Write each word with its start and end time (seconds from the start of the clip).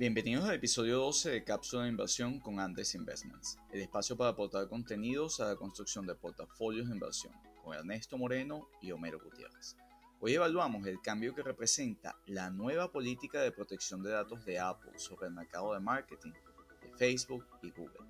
Bienvenidos 0.00 0.46
al 0.46 0.54
episodio 0.54 0.96
12 0.96 1.28
de 1.28 1.44
Cápsula 1.44 1.82
de 1.82 1.90
Inversión 1.90 2.40
con 2.40 2.58
Andes 2.58 2.94
Investments, 2.94 3.58
el 3.70 3.82
espacio 3.82 4.16
para 4.16 4.30
aportar 4.30 4.66
contenidos 4.66 5.40
a 5.40 5.48
la 5.48 5.56
construcción 5.56 6.06
de 6.06 6.14
portafolios 6.14 6.88
de 6.88 6.94
inversión, 6.94 7.34
con 7.62 7.76
Ernesto 7.76 8.16
Moreno 8.16 8.66
y 8.80 8.92
Homero 8.92 9.20
Gutiérrez. 9.22 9.76
Hoy 10.18 10.32
evaluamos 10.32 10.86
el 10.86 11.02
cambio 11.02 11.34
que 11.34 11.42
representa 11.42 12.16
la 12.24 12.48
nueva 12.48 12.90
política 12.90 13.42
de 13.42 13.52
protección 13.52 14.02
de 14.02 14.12
datos 14.12 14.42
de 14.46 14.58
Apple 14.58 14.92
sobre 14.96 15.26
el 15.26 15.34
mercado 15.34 15.74
de 15.74 15.80
marketing 15.80 16.32
de 16.80 16.96
Facebook 16.96 17.44
y 17.60 17.70
Google. 17.70 18.08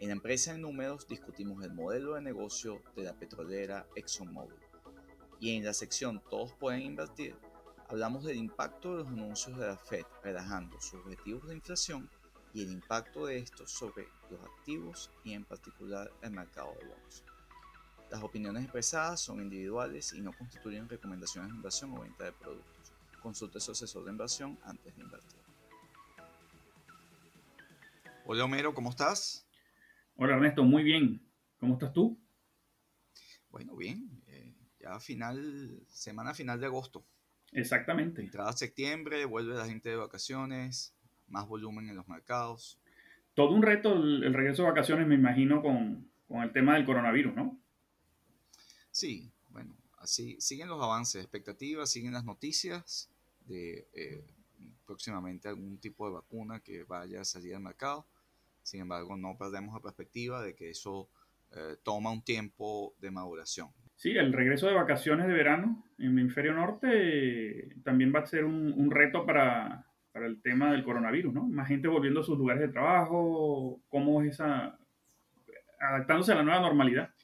En 0.00 0.08
la 0.08 0.16
empresa 0.16 0.54
en 0.54 0.60
números 0.60 1.08
discutimos 1.08 1.64
el 1.64 1.72
modelo 1.72 2.16
de 2.16 2.20
negocio 2.20 2.82
de 2.94 3.04
la 3.04 3.18
petrolera 3.18 3.86
ExxonMobil. 3.96 4.60
Y 5.40 5.56
en 5.56 5.64
la 5.64 5.72
sección 5.72 6.22
Todos 6.28 6.52
pueden 6.52 6.82
invertir, 6.82 7.34
hablamos 7.94 8.24
del 8.24 8.38
impacto 8.38 8.96
de 8.96 9.04
los 9.04 9.06
anuncios 9.12 9.56
de 9.56 9.68
la 9.68 9.76
Fed 9.76 10.02
relajando 10.24 10.80
sus 10.80 10.94
objetivos 10.94 11.46
de 11.46 11.54
inflación 11.54 12.10
y 12.52 12.64
el 12.64 12.72
impacto 12.72 13.26
de 13.26 13.38
estos 13.38 13.70
sobre 13.70 14.08
los 14.30 14.40
activos 14.42 15.12
y 15.22 15.32
en 15.32 15.44
particular 15.44 16.12
el 16.20 16.32
mercado 16.32 16.74
de 16.80 16.88
bonos. 16.88 17.22
Las 18.10 18.20
opiniones 18.20 18.64
expresadas 18.64 19.20
son 19.20 19.40
individuales 19.40 20.12
y 20.12 20.20
no 20.20 20.32
constituyen 20.32 20.88
recomendaciones 20.88 21.52
de 21.52 21.56
inversión 21.56 21.96
o 21.96 22.00
venta 22.00 22.24
de 22.24 22.32
productos. 22.32 22.92
Consulte 23.22 23.58
a 23.58 23.60
su 23.60 23.70
asesor 23.70 24.04
de 24.04 24.10
inversión 24.10 24.58
antes 24.64 24.96
de 24.96 25.00
invertir. 25.00 25.40
Hola 28.26 28.44
Homero, 28.44 28.74
¿cómo 28.74 28.90
estás? 28.90 29.46
Hola 30.16 30.34
Ernesto, 30.34 30.64
muy 30.64 30.82
bien. 30.82 31.24
¿Cómo 31.60 31.74
estás 31.74 31.92
tú? 31.92 32.20
Bueno, 33.50 33.76
bien. 33.76 34.20
Eh, 34.26 34.52
ya 34.80 34.98
final, 34.98 35.86
semana 35.86 36.34
final 36.34 36.58
de 36.58 36.66
agosto. 36.66 37.06
Exactamente. 37.54 38.20
Entrada 38.20 38.52
septiembre, 38.52 39.24
vuelve 39.24 39.54
la 39.54 39.66
gente 39.66 39.88
de 39.88 39.96
vacaciones, 39.96 40.92
más 41.28 41.46
volumen 41.46 41.88
en 41.88 41.96
los 41.96 42.08
mercados. 42.08 42.78
Todo 43.34 43.54
un 43.54 43.62
reto 43.62 43.94
el, 43.94 44.34
regreso 44.34 44.62
de 44.62 44.68
vacaciones, 44.68 45.06
me 45.06 45.14
imagino, 45.14 45.62
con, 45.62 46.08
el 46.28 46.52
tema 46.52 46.74
del 46.74 46.84
coronavirus, 46.84 47.34
¿no? 47.34 47.58
Sí, 48.90 49.30
bueno, 49.50 49.76
así 49.98 50.36
siguen 50.40 50.68
los 50.68 50.82
avances, 50.82 51.22
expectativas, 51.22 51.90
siguen 51.90 52.12
las 52.12 52.24
noticias 52.24 53.08
de 53.46 53.86
eh, 53.92 54.24
próximamente 54.84 55.48
algún 55.48 55.78
tipo 55.78 56.06
de 56.06 56.14
vacuna 56.14 56.60
que 56.60 56.82
vaya 56.84 57.20
a 57.20 57.24
salir 57.24 57.54
al 57.54 57.62
mercado. 57.62 58.04
Sin 58.62 58.80
embargo, 58.80 59.16
no 59.16 59.36
perdemos 59.38 59.74
la 59.74 59.80
perspectiva 59.80 60.42
de 60.42 60.54
que 60.54 60.70
eso 60.70 61.08
eh, 61.52 61.76
toma 61.84 62.10
un 62.10 62.22
tiempo 62.22 62.94
de 62.98 63.10
maduración. 63.10 63.68
Sí, 64.04 64.10
el 64.10 64.34
regreso 64.34 64.66
de 64.66 64.74
vacaciones 64.74 65.26
de 65.26 65.32
verano 65.32 65.82
en 65.96 66.10
el 66.10 66.18
hemisferio 66.18 66.52
norte 66.52 67.74
también 67.84 68.12
va 68.14 68.18
a 68.18 68.26
ser 68.26 68.44
un, 68.44 68.90
reto 68.90 69.24
para, 69.24 69.90
el 70.12 70.42
tema 70.42 70.72
del 70.72 70.84
coronavirus, 70.84 71.32
¿no? 71.32 71.44
Más 71.44 71.68
gente 71.68 71.88
volviendo 71.88 72.20
a 72.20 72.22
sus 72.22 72.36
lugares 72.36 72.60
de 72.60 72.68
trabajo, 72.68 73.80
cómo 73.88 74.20
es 74.20 74.34
esa, 74.34 74.78
adaptándose 75.80 76.32
a 76.32 76.34
la 76.34 76.42
nueva 76.42 76.60
normalidad. 76.60 77.14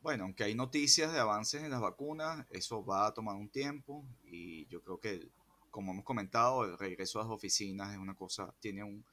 Bueno, 0.00 0.24
aunque 0.24 0.42
hay 0.42 0.56
noticias 0.56 1.12
de 1.12 1.20
avances 1.20 1.62
en 1.62 1.70
las 1.70 1.80
vacunas, 1.80 2.44
eso 2.50 2.84
va 2.84 3.06
a 3.06 3.14
tomar 3.14 3.36
un 3.36 3.48
tiempo 3.48 4.04
y 4.24 4.66
yo 4.66 4.82
creo 4.82 4.98
que, 4.98 5.28
como 5.70 5.92
hemos 5.92 6.04
comentado, 6.04 6.64
el 6.64 6.76
regreso 6.76 7.20
a 7.20 7.22
las 7.22 7.30
oficinas 7.30 7.92
es 7.92 7.98
una 7.98 8.16
cosa, 8.16 8.52
tiene 8.58 8.82
un, 8.82 9.04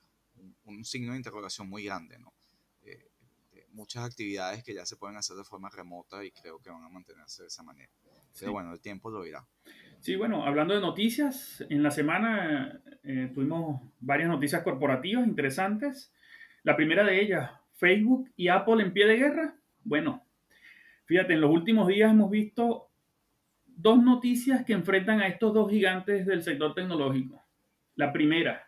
un 0.64 0.84
signo 0.84 1.12
de 1.12 1.18
interrogación 1.18 1.70
muy 1.70 1.84
grande, 1.86 2.18
¿no? 2.18 2.34
Muchas 3.78 4.04
actividades 4.04 4.64
que 4.64 4.74
ya 4.74 4.86
se 4.86 4.98
pueden 4.98 5.18
hacer 5.18 5.38
de 5.38 5.44
forma 5.44 5.70
remota 5.70 6.26
y 6.26 6.32
creo 6.32 6.60
que 6.60 6.72
van 6.72 6.84
a 6.84 6.90
mantenerse 6.90 7.44
de 7.44 7.48
esa 7.48 7.64
manera. 7.64 7.92
Pero 8.38 8.52
bueno, 8.52 8.74
el 8.74 8.82
tiempo 8.82 9.10
lo 9.10 9.24
dirá. 9.24 9.46
Sí, 10.00 10.16
bueno, 10.16 10.46
hablando 10.46 10.74
de 10.74 10.82
noticias, 10.82 11.64
en 11.70 11.84
la 11.84 11.92
semana 11.92 12.82
eh, 13.04 13.32
tuvimos 13.34 13.82
varias 14.00 14.30
noticias 14.30 14.64
corporativas 14.64 15.26
interesantes. 15.26 16.12
La 16.64 16.76
primera 16.76 17.04
de 17.04 17.22
ellas, 17.22 17.52
Facebook 17.74 18.32
y 18.36 18.48
Apple 18.50 18.84
en 18.84 18.94
pie 18.94 19.08
de 19.08 19.18
guerra. 19.18 19.56
Bueno, 19.84 20.24
fíjate, 21.06 21.34
en 21.34 21.42
los 21.42 21.52
últimos 21.52 21.88
días 21.88 22.12
hemos 22.12 22.30
visto 22.30 22.90
dos 23.66 24.02
noticias 24.04 24.66
que 24.66 24.74
enfrentan 24.74 25.22
a 25.22 25.28
estos 25.28 25.54
dos 25.54 25.70
gigantes 25.70 26.26
del 26.26 26.42
sector 26.42 26.74
tecnológico. 26.74 27.44
La 27.96 28.12
primera, 28.12 28.67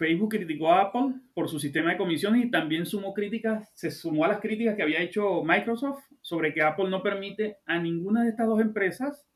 Facebook 0.00 0.30
criticó 0.30 0.72
a 0.72 0.80
Apple 0.80 1.12
por 1.34 1.50
su 1.50 1.60
sistema 1.60 1.90
de 1.90 1.98
comisiones 1.98 2.46
y 2.46 2.50
también 2.50 2.86
sumó 2.86 3.12
críticas, 3.12 3.70
se 3.74 3.90
sumó 3.90 4.24
a 4.24 4.28
las 4.28 4.40
críticas 4.40 4.74
que 4.74 4.82
había 4.82 5.02
hecho 5.02 5.44
Microsoft 5.44 6.02
sobre 6.22 6.54
que 6.54 6.62
Apple 6.62 6.88
no 6.88 7.02
permite 7.02 7.58
a 7.66 7.78
ninguna 7.78 8.22
de 8.22 8.30
estas 8.30 8.46
dos 8.46 8.62
empresas 8.62 9.28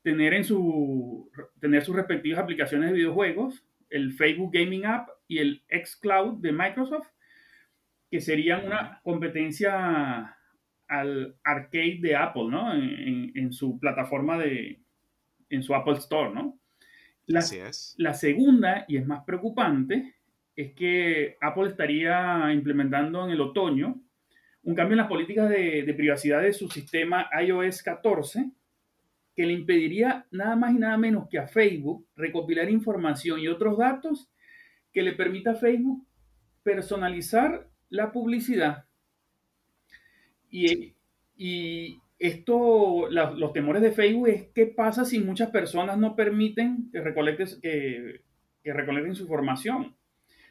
tener, 0.00 0.32
en 0.32 0.44
su, 0.44 1.30
tener 1.60 1.84
sus 1.84 1.94
respectivas 1.94 2.40
aplicaciones 2.40 2.88
de 2.88 2.96
videojuegos, 2.96 3.66
el 3.90 4.14
Facebook 4.14 4.50
Gaming 4.54 4.86
App 4.86 5.10
y 5.28 5.40
el 5.40 5.62
xCloud 5.68 6.40
de 6.40 6.52
Microsoft, 6.52 7.08
que 8.10 8.22
serían 8.22 8.64
una 8.64 8.98
competencia 9.02 10.38
al 10.88 11.36
arcade 11.44 11.98
de 12.00 12.16
Apple, 12.16 12.48
¿no? 12.48 12.72
En, 12.72 13.32
en 13.34 13.52
su 13.52 13.78
plataforma 13.78 14.38
de, 14.38 14.80
en 15.50 15.62
su 15.62 15.74
Apple 15.74 15.98
Store, 15.98 16.32
¿no? 16.32 16.58
La, 17.32 17.42
La 17.96 18.14
segunda, 18.14 18.84
y 18.88 18.96
es 18.96 19.06
más 19.06 19.24
preocupante, 19.24 20.14
es 20.54 20.72
que 20.74 21.36
Apple 21.40 21.68
estaría 21.68 22.52
implementando 22.52 23.24
en 23.24 23.30
el 23.30 23.40
otoño 23.40 24.00
un 24.64 24.74
cambio 24.74 24.94
en 24.94 24.98
las 24.98 25.08
políticas 25.08 25.48
de, 25.48 25.92
privacidad 25.96 26.42
de 26.42 26.52
su 26.52 26.68
sistema 26.68 27.28
iOS 27.44 27.82
14 27.82 28.50
que 29.34 29.46
le 29.46 29.54
impediría 29.54 30.26
nada 30.30 30.56
más 30.56 30.74
y 30.74 30.78
nada 30.78 30.98
menos 30.98 31.28
que 31.28 31.38
a 31.38 31.48
Facebook 31.48 32.06
recopilar 32.16 32.70
información 32.70 33.40
y 33.40 33.48
otros 33.48 33.78
datos 33.78 34.30
que 34.92 35.02
le 35.02 35.12
permita 35.12 35.52
a 35.52 35.54
Facebook 35.54 36.06
personalizar 36.62 37.66
la 37.88 38.12
publicidad. 38.12 38.84
Y, 40.50 40.94
y, 41.34 42.01
esto, 42.22 43.08
los 43.10 43.52
temores 43.52 43.82
de 43.82 43.90
Facebook 43.90 44.28
es 44.28 44.46
qué 44.54 44.66
pasa 44.66 45.04
si 45.04 45.18
muchas 45.18 45.50
personas 45.50 45.98
no 45.98 46.14
permiten 46.14 46.88
que 46.92 47.00
recolecten, 47.00 47.60
que, 47.60 48.20
recolecten 48.62 49.16
su 49.16 49.24
información. 49.24 49.96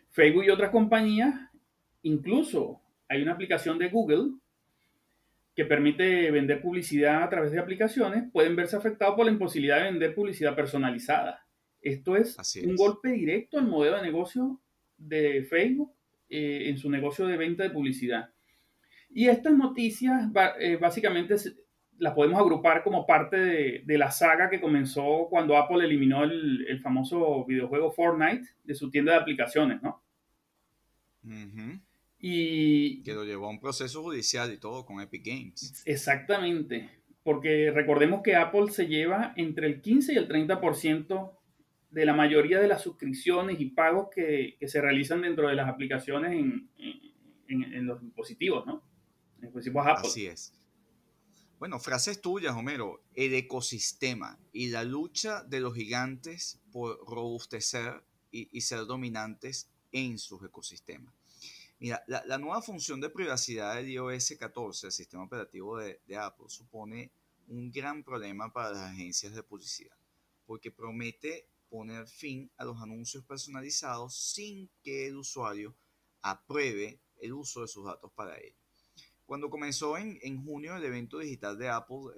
Facebook 0.10 0.44
y 0.44 0.50
otras 0.50 0.72
compañías, 0.72 1.34
incluso 2.02 2.82
hay 3.08 3.22
una 3.22 3.32
aplicación 3.32 3.80
de 3.80 3.88
Google 3.88 4.34
que 5.56 5.64
permite 5.64 6.30
vender 6.30 6.62
publicidad 6.62 7.24
a 7.24 7.30
través 7.30 7.54
de 7.54 7.60
aplicaciones, 7.60 8.30
pueden 8.34 8.58
verse 8.58 8.76
afectados 8.76 9.16
por 9.16 9.26
la 9.26 9.32
imposibilidad 9.32 9.78
de 9.78 9.92
vender 9.92 10.14
publicidad 10.14 10.54
personalizada. 10.54 11.46
Esto 11.82 12.18
es, 12.18 12.38
un 12.66 12.76
golpe 12.76 13.12
directo 13.12 13.58
al 13.58 13.68
modelo 13.68 13.96
de 13.96 14.04
negocio 14.04 14.60
de 14.98 15.44
Facebook 15.44 15.94
eh, 16.28 16.68
en 16.68 16.78
su 16.78 16.90
negocio 16.90 17.28
de 17.28 17.38
venta 17.38 17.64
de 17.64 17.70
publicidad. 17.70 18.30
Y 19.14 19.28
estas 19.28 19.54
noticias 19.54 20.30
eh, 20.60 20.78
básicamente 20.78 21.36
las 21.98 22.14
podemos 22.14 22.40
agrupar 22.40 22.84
como 22.84 23.06
parte 23.06 23.38
de, 23.86 23.98
la 23.98 24.10
saga 24.10 24.50
que 24.50 24.62
comenzó 24.62 25.28
cuando 25.30 25.56
Apple 25.56 25.86
eliminó 25.86 26.24
el, 26.24 26.80
famoso 26.82 27.46
videojuego 27.46 27.92
Fortnite 27.92 28.48
de 28.64 28.74
su 28.74 28.90
tienda 28.90 29.14
de 29.14 29.20
aplicaciones, 29.20 29.82
¿no? 29.84 30.02
Y 32.20 33.04
que 33.04 33.14
lo 33.14 33.24
llevó 33.24 33.48
a 33.48 33.50
un 33.50 33.60
proceso 33.60 34.02
judicial 34.02 34.52
y 34.52 34.58
todo 34.58 34.86
con 34.86 35.00
Epic 35.02 35.26
Games. 35.26 35.84
Exactamente, 35.86 36.90
porque 37.24 37.70
recordemos 37.70 38.22
que 38.24 38.36
Apple 38.36 38.72
se 38.72 38.88
lleva 38.88 39.34
entre 39.36 39.68
el 39.68 39.82
15 39.82 40.14
y 40.14 40.18
el 40.18 40.28
30% 40.28 41.32
de 41.92 42.06
la 42.06 42.14
mayoría 42.14 42.60
de 42.60 42.68
las 42.68 42.82
suscripciones 42.82 43.60
y 43.60 43.66
pagos 43.66 44.08
que, 44.16 44.58
se 44.66 44.82
realizan 44.82 45.22
dentro 45.22 45.50
de 45.50 45.56
las 45.56 45.68
aplicaciones 45.68 46.32
en, 46.32 46.70
en 47.48 47.86
los 47.86 48.02
dispositivos, 48.02 48.66
¿no? 48.66 48.91
Dispositivos 49.52 49.88
Apple. 49.88 50.10
Así 50.10 50.26
es. 50.28 50.54
Bueno, 51.60 51.80
frases 51.80 52.22
tuyas, 52.22 52.56
Homero. 52.56 53.04
El 53.14 53.34
ecosistema 53.34 54.40
y 54.54 54.70
la 54.70 54.84
lucha 54.84 55.44
de 55.44 55.60
los 55.60 55.76
gigantes 55.76 56.60
por 56.72 56.98
robustecer 57.06 58.04
y, 58.32 58.62
ser 58.62 58.86
dominantes 58.86 59.70
en 59.92 60.18
sus 60.18 60.42
ecosistemas. 60.44 61.14
Mira, 61.80 62.02
la, 62.08 62.38
nueva 62.38 62.62
función 62.62 63.02
de 63.02 63.10
privacidad 63.10 63.76
del 63.76 63.90
iOS 63.90 64.36
14, 64.40 64.88
el 64.88 64.94
sistema 64.94 65.24
operativo 65.24 65.78
de 65.78 66.18
Apple, 66.18 66.46
supone 66.48 67.12
un 67.48 67.72
gran 67.72 68.04
problema 68.04 68.54
para 68.54 68.72
las 68.72 68.92
agencias 68.92 69.34
de 69.34 69.44
publicidad, 69.44 69.98
porque 70.46 70.72
promete 70.72 71.48
poner 71.70 72.08
fin 72.08 72.50
a 72.58 72.66
los 72.66 72.82
anuncios 72.82 73.24
personalizados 73.26 74.16
sin 74.16 74.70
que 74.84 75.08
el 75.08 75.18
usuario 75.18 75.76
apruebe 76.22 77.00
el 77.20 77.34
uso 77.34 77.62
de 77.62 77.68
sus 77.68 77.86
datos 77.86 78.12
para 78.14 78.38
ello. 78.38 78.61
Cuando 79.32 79.50
comenzó 79.50 79.98
en, 79.98 80.20
en 80.24 80.44
junio 80.44 80.76
el 80.76 80.84
evento 80.84 81.20
digital 81.20 81.58
de 81.58 81.70
Apple, 81.70 82.12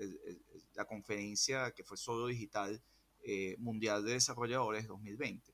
la 0.73 0.85
conferencia 0.85 1.69
que 1.69 1.83
fue 1.83 1.95
solo 1.95 2.25
digital 2.25 2.81
eh, 3.21 3.55
mundial 3.59 4.03
de 4.03 4.13
desarrolladores 4.13 4.87
2020, 4.87 5.53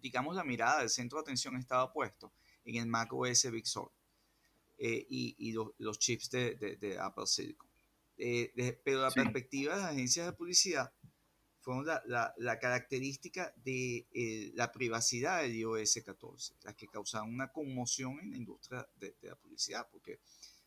digamos 0.00 0.34
la 0.34 0.42
mirada 0.42 0.80
del 0.80 0.88
centro 0.88 1.18
de 1.18 1.24
atención 1.24 1.58
estaba 1.58 1.92
puesto 1.92 2.32
en 2.64 2.76
el 2.76 2.86
Mac 2.86 3.12
OS 3.12 3.50
Big 3.50 3.66
Sur 3.66 3.92
eh, 4.78 5.04
y, 5.10 5.36
y 5.38 5.52
los 5.52 5.98
chips 5.98 6.30
de, 6.30 6.54
de, 6.54 6.98
Apple 6.98 7.26
Silicon. 7.26 7.68
Eh, 8.16 8.80
pero 8.82 9.02
la 9.02 9.10
perspectiva 9.10 9.74
de 9.74 9.82
las 9.82 9.90
agencias 9.90 10.24
de 10.24 10.32
publicidad 10.32 10.90
fueron 11.64 11.86
la, 11.86 12.34
la, 12.36 12.58
característica 12.58 13.54
de 13.64 14.06
eh, 14.12 14.52
la 14.54 14.70
privacidad 14.70 15.40
del 15.40 15.56
iOS 15.56 15.98
14, 16.04 16.56
las 16.62 16.74
que 16.74 16.86
causaron 16.86 17.32
una 17.32 17.50
conmoción 17.50 18.20
en 18.20 18.32
la 18.32 18.36
industria 18.36 18.86
de, 18.96 19.16
la 19.22 19.34
publicidad, 19.34 19.88
porque 19.90 20.20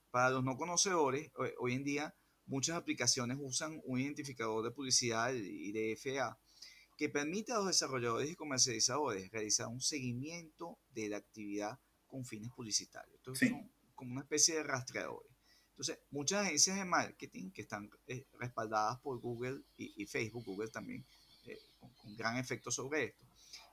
para 0.10 0.32
los 0.32 0.44
no 0.44 0.58
conocedores, 0.58 1.32
hoy, 1.60 1.74
en 1.74 1.84
día 1.84 2.16
muchas 2.48 2.78
aplicaciones 2.78 3.38
usan 3.40 3.80
un 3.86 4.00
identificador 4.00 4.64
de 4.64 4.72
publicidad, 4.72 5.30
el 5.30 5.46
IDFA, 5.46 6.40
que 6.98 7.10
permite 7.10 7.52
a 7.52 7.58
los 7.58 7.68
desarrolladores 7.68 8.32
y 8.32 8.36
comercializadores 8.36 9.30
realizar 9.30 9.68
un 9.68 9.82
seguimiento 9.82 10.80
de 10.90 11.10
la 11.10 11.18
actividad 11.18 11.80
con 12.08 12.26
fines 12.26 12.50
publicitarios. 12.50 13.18
Entonces 13.18 13.50
son 13.50 13.72
como 13.94 14.14
una 14.14 14.22
especie 14.22 14.56
de 14.56 14.64
rastreadores. 14.64 15.27
Entonces, 15.78 16.00
muchas 16.10 16.44
agencias 16.44 16.76
de 16.76 16.86
marketing 16.86 17.52
que 17.52 17.62
están 17.62 17.88
eh, 18.08 18.26
respaldadas 18.40 19.00
por 19.00 19.20
Google 19.20 19.62
y, 19.78 20.08
Facebook, 20.08 20.44
Google 20.44 20.70
también, 20.70 21.06
eh, 21.46 21.60
con, 21.80 21.92
gran 22.18 22.36
efecto 22.38 22.72
sobre 22.72 23.04
esto, 23.04 23.24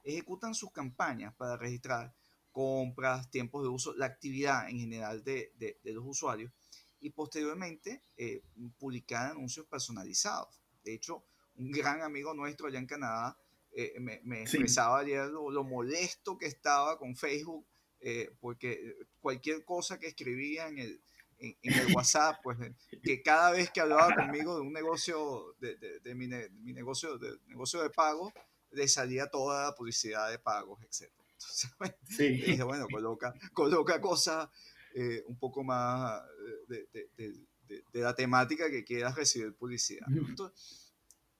ejecutan 0.04 0.54
sus 0.54 0.70
campañas 0.70 1.34
para 1.34 1.56
registrar 1.56 2.14
compras, 2.52 3.30
tiempos 3.30 3.62
de 3.62 3.70
uso, 3.70 3.94
la 3.94 4.04
actividad 4.04 4.68
en 4.68 4.80
general 4.80 5.24
de, 5.24 5.54
de, 5.56 5.78
los 5.94 6.04
usuarios 6.06 6.52
y 7.00 7.08
posteriormente 7.08 8.02
eh, 8.18 8.42
publicar 8.78 9.30
anuncios 9.30 9.64
personalizados. 9.64 10.60
De 10.84 10.92
hecho, 10.92 11.24
un 11.56 11.70
gran 11.70 12.02
amigo 12.02 12.34
nuestro 12.34 12.66
allá 12.66 12.80
en 12.80 12.86
Canadá 12.86 13.38
me, 13.98 14.20
me 14.24 14.42
expresaba 14.42 14.98
ayer 14.98 15.26
lo, 15.28 15.64
molesto 15.64 16.36
que 16.36 16.46
estaba 16.46 16.98
con 16.98 17.16
Facebook 17.16 17.66
porque 18.38 18.94
cualquier 19.20 19.64
cosa 19.64 19.98
que 19.98 20.06
escribía 20.08 20.68
en 20.68 20.78
el, 20.78 21.00
en, 21.38 21.56
el 21.62 21.94
WhatsApp, 21.94 22.36
pues 22.42 22.58
que 23.02 23.22
cada 23.22 23.50
vez 23.50 23.70
que 23.70 23.81
hablaba 23.81 24.14
conmigo 24.14 24.54
de 24.56 24.60
un 24.62 24.72
negocio, 24.72 25.54
de, 25.60 25.76
de, 25.76 26.14
mi, 26.14 26.26
mi, 26.26 26.72
negocio, 26.72 27.19
de 27.19 27.38
negocio 27.46 27.82
de 27.82 27.90
pago, 27.90 28.32
le 28.70 28.88
salía 28.88 29.26
toda 29.28 29.66
la 29.66 29.75
publicidad 29.75 30.31
de 30.31 30.38
pagos, 30.38 30.82
etc. 30.82 31.10
Entonces, 31.32 31.70
bueno, 31.78 31.94
sí. 32.08 32.28
dije, 32.28 32.62
bueno, 32.62 32.86
coloca, 32.90 33.34
coloca 33.52 34.00
cosas 34.00 34.48
eh, 34.94 35.22
un 35.26 35.38
poco 35.38 35.62
más 35.62 36.22
de, 36.69 36.88
de, 36.92 38.00
la 38.00 38.14
temática 38.14 38.70
que 38.70 38.84
quieras 38.84 39.14
recibir 39.14 39.54
publicidad. 39.54 40.06
Entonces, 40.08 40.92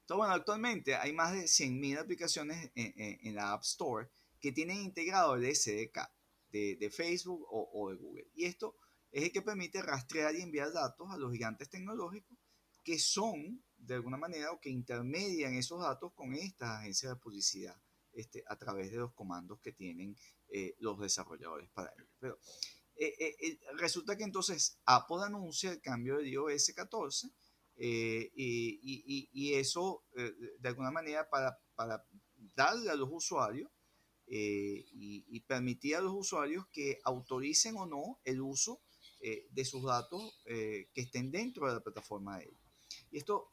bueno, 0.09 0.33
actualmente 0.33 0.95
hay 0.95 1.13
más 1.13 1.33
de 1.33 1.45
100.000 1.45 1.99
aplicaciones 1.99 2.71
en, 2.75 3.19
en, 3.23 3.35
la 3.35 3.53
App 3.53 3.63
Store 3.63 4.09
que 4.41 4.53
tienen 4.53 4.79
integrado 4.79 5.35
el 5.35 5.55
SDK 5.55 6.11
de, 6.51 6.91
Facebook 6.91 7.47
o, 7.51 7.71
o 7.73 7.91
de 7.91 7.97
Google. 7.97 8.27
Y 8.35 8.45
esto 8.45 8.77
es 9.15 9.23
el 9.23 9.33
que 9.33 9.43
permite 9.43 9.81
rastrear 9.81 10.35
y 10.35 10.43
enviar 10.43 10.73
datos 10.73 11.09
a 11.09 11.17
los 11.17 11.31
gigantes 11.31 11.71
tecnológicos 11.71 12.37
que 12.83 12.99
son, 12.99 13.65
de 13.77 13.95
alguna 13.95 14.17
manera, 14.17 14.51
o 14.51 14.61
que 14.61 14.71
intermedian 14.71 15.55
esos 15.55 15.81
datos 15.81 16.13
con 16.15 16.35
estas 16.35 16.81
agencias 16.81 17.13
de 17.13 17.21
publicidad 17.21 17.81
este, 18.13 18.43
a 18.49 18.59
través 18.59 18.91
de 18.91 18.97
los 18.99 19.15
comandos 19.15 19.61
que 19.61 19.73
tienen 19.73 20.17
eh, 20.49 20.75
los 20.81 20.99
desarrolladores 20.99 21.71
para 21.71 21.93
ello. 21.97 22.09
Pero 22.19 22.41
eh, 22.97 23.37
eh, 23.41 23.61
resulta 23.77 24.17
que 24.17 24.25
entonces 24.25 24.81
Apple 24.85 25.23
anuncia 25.25 25.71
el 25.71 25.81
cambio 25.81 26.19
de 26.19 26.31
iOS 26.31 26.73
14 26.75 27.29
y, 27.77 29.55
eso, 29.55 30.05
de 30.15 30.69
alguna 30.69 30.91
manera, 30.91 31.29
para, 31.31 31.57
para 31.77 32.05
darle 32.57 32.91
a 32.91 32.97
los 32.97 33.09
usuarios 33.13 33.71
y, 34.27 35.25
y, 35.29 35.41
permitir 35.41 35.97
a 35.97 36.01
los 36.01 36.15
usuarios 36.15 36.67
que 36.73 36.99
autoricen 37.05 37.77
o 37.77 37.87
no 37.87 38.21
el 38.25 38.41
uso 38.41 38.81
eh, 39.27 39.49
de 39.53 39.65
sus 39.65 39.83
datos 39.83 40.39
eh, 40.45 40.91
que 40.93 41.01
estén 41.01 41.31
dentro 41.31 41.67
de 41.67 41.73
la 41.73 41.81
plataforma 41.81 42.37
de 42.37 42.45
ellos. 42.45 42.61
Y 43.11 43.17
esto, 43.17 43.49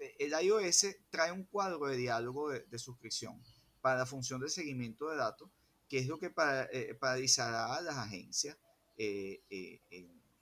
eh, 0.00 0.16
el 0.18 0.32
iOS 0.32 0.86
trae 1.10 1.30
un 1.30 1.44
cuadro 1.44 1.86
de 1.86 1.96
diálogo 1.96 2.50
de, 2.50 2.78
suscripción 2.80 3.40
para 3.80 3.98
la 3.98 4.06
función 4.06 4.40
de 4.40 4.48
seguimiento 4.48 5.08
de 5.08 5.16
datos, 5.18 5.48
que 5.88 5.98
es 5.98 6.08
lo 6.08 6.18
que 6.18 6.30
paralizará 6.30 7.72
a 7.72 7.80
las 7.82 7.96
agencias 7.98 8.56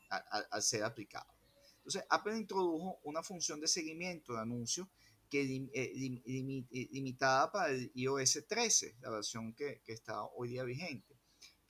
al, 0.09 0.63
ser 0.63 0.85
aplicado. 0.85 1.31
Entonces, 1.77 2.03
Apple 2.09 2.39
introdujo 2.39 3.01
una 3.05 3.23
función 3.23 3.61
de 3.61 3.69
seguimiento 3.69 4.33
de 4.33 4.41
anuncios 4.41 4.89
que 5.29 5.45
limitada 6.91 7.53
para 7.53 7.69
el 7.69 7.93
iOS 7.95 8.47
13, 8.49 8.97
la 9.03 9.11
versión 9.11 9.53
que, 9.53 9.83
que 9.85 9.93
está 9.93 10.25
hoy 10.25 10.49
día 10.49 10.65
vigente 10.65 11.10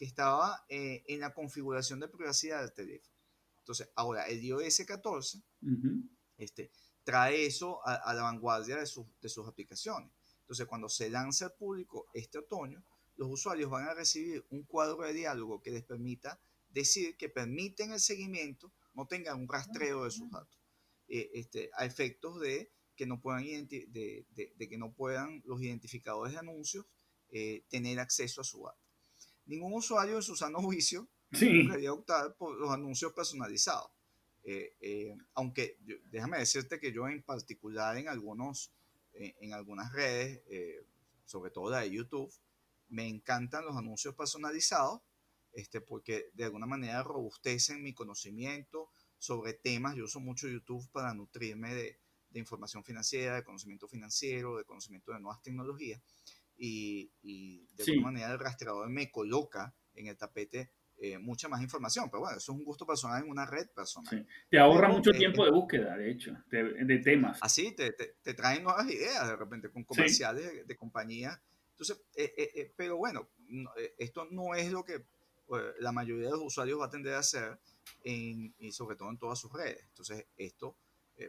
que 0.00 0.06
estaba 0.06 0.64
eh, 0.70 1.05
en 1.08 1.20
la 1.20 1.35
configuración 1.35 2.00
de 2.00 2.08
privacidad 2.08 2.62
del 2.62 2.73
teléfono. 2.73 3.14
Entonces, 3.58 3.91
ahora 3.94 4.25
el 4.29 4.43
iOS 4.43 4.81
14 4.87 5.43
este, 6.38 6.73
trae 7.05 7.44
eso 7.44 7.87
a, 7.87 8.14
la 8.14 8.23
vanguardia 8.23 8.76
de, 8.76 8.91
de 9.20 9.29
sus 9.29 9.47
aplicaciones. 9.47 10.11
Entonces, 10.41 10.67
cuando 10.67 10.88
se 10.88 11.11
lanza 11.11 11.44
al 11.44 11.52
público 11.52 12.08
este 12.14 12.38
otoño, 12.38 12.82
los 13.17 13.29
usuarios 13.29 13.70
van 13.70 13.88
a 13.88 13.93
recibir 13.93 14.43
un 14.49 14.62
cuadro 14.62 15.02
de 15.02 15.12
diálogo 15.12 15.61
que 15.61 15.70
les 15.70 15.85
permita 15.85 16.41
decir 16.70 17.19
que 17.19 17.29
permiten 17.29 17.93
el 17.93 18.00
seguimiento, 18.00 18.73
no 18.94 19.06
tengan 19.06 19.38
un 19.38 19.50
rastreo 19.50 20.05
de 20.05 20.12
sus 20.12 20.31
datos, 20.31 20.58
eh, 21.08 21.31
este, 21.35 21.70
a 21.76 21.85
efectos 21.85 22.41
de 22.41 22.73
que 22.97 23.05
no 23.05 23.20
puedan, 23.20 23.44
de, 23.44 24.26
de, 24.31 24.67
que 24.67 24.79
no 24.79 24.94
puedan 24.94 25.43
los 25.44 25.61
identificadores 25.61 26.32
de 26.32 26.38
anuncios 26.38 26.87
eh, 27.29 27.67
tener 27.69 28.00
acceso 28.00 28.41
a 28.41 28.44
su 28.44 28.64
dato 28.64 28.90
ningún 29.50 29.75
usuario 29.75 30.17
en 30.17 30.23
su 30.23 30.37
sano 30.37 30.61
juicio 30.61 31.08
debería 31.31 31.93
optar 31.93 32.37
por 32.37 32.56
los 32.56 32.70
anuncios 32.70 33.12
personalizados. 33.12 33.91
Eh, 34.43 34.76
eh, 34.81 35.17
aunque 35.35 35.76
déjame 36.06 36.38
decirte 36.38 36.81
que 36.81 36.93
yo 36.93 37.06
en 37.08 37.23
particular 37.23 37.99
en 37.99 38.08
algunos 38.08 38.73
eh, 39.12 39.37
en 39.41 39.52
algunas 39.52 39.93
redes 39.93 40.41
sobre 41.26 41.50
todo 41.50 41.70
la 41.70 41.81
de 41.81 41.91
YouTube 41.91 42.32
me 42.88 43.06
encantan 43.06 43.67
los 43.67 43.76
anuncios 43.76 44.14
personalizados 44.14 45.02
este 45.52 45.82
porque 45.82 46.31
de 46.32 46.44
alguna 46.44 46.64
manera 46.64 47.02
robustecen 47.02 47.82
mi 47.82 47.93
conocimiento 47.93 48.88
sobre 49.19 49.52
temas. 49.52 49.97
Yo 49.97 50.05
uso 50.05 50.20
mucho 50.20 50.49
YouTube 50.49 50.88
para 50.91 51.12
nutrirme 51.12 51.75
de, 51.75 51.99
de 52.31 52.38
información 52.38 52.82
financiera 52.82 53.35
de 53.35 53.44
conocimiento 53.44 53.88
financiero 53.88 54.56
de 54.56 54.64
conocimiento 54.64 55.12
de 55.12 55.20
nuevas 55.20 55.43
tecnologías 55.43 56.00
y, 56.61 57.67
de 57.75 57.85
alguna 57.85 58.11
manera 58.11 58.33
el 58.33 58.39
rastreador 58.39 58.89
me 58.91 59.11
coloca 59.11 59.75
en 59.95 60.09
el 60.09 60.17
tapete 60.17 60.71
eh, 60.99 61.19
mucha 61.19 61.49
más 61.49 61.62
información. 61.62 62.11
Pero 62.11 62.21
bueno, 62.21 62.37
eso 62.37 62.53
es 62.53 62.59
un 62.59 62.65
gusto 62.65 62.87
personal 62.87 63.23
en 63.23 63.31
una 63.31 63.47
red 63.47 63.69
personal. 63.71 64.27
Te 64.51 64.59
ahorra 64.59 64.89
mucho 64.89 65.11
eh, 65.12 65.19
tiempo 65.19 65.45
de 65.45 65.51
búsqueda, 65.51 65.97
de 65.97 66.11
hecho, 66.11 66.37
de, 66.51 67.01
temas. 67.03 67.39
Así, 67.41 67.75
te, 67.75 67.93
te, 67.93 68.35
traen 68.35 68.62
nuevas 68.62 68.87
ideas 68.91 69.27
de 69.27 69.37
repente 69.37 69.71
con 69.71 69.85
comerciales 69.85 70.67
de, 70.67 70.77
compañías. 70.77 71.41
Entonces, 71.71 72.03
eh, 72.15 72.71
pero 72.77 72.99
bueno, 72.99 73.31
esto 73.97 74.26
no 74.31 74.55
es 74.55 74.71
lo 74.71 74.85
que 74.85 75.02
la 75.79 75.90
mayoría 75.90 76.26
de 76.26 76.33
los 76.33 76.43
usuarios 76.43 76.79
va 76.79 76.87
a 76.87 76.90
tender 76.90 77.14
a 77.14 77.21
hacer, 77.21 77.59
en, 78.05 78.55
y 78.59 78.71
sobre 78.73 78.97
todo 78.97 79.09
en 79.09 79.19
todas 79.19 79.38
sus 79.38 79.50
redes. 79.50 79.83
Entonces, 79.88 80.26
esto, 80.37 80.76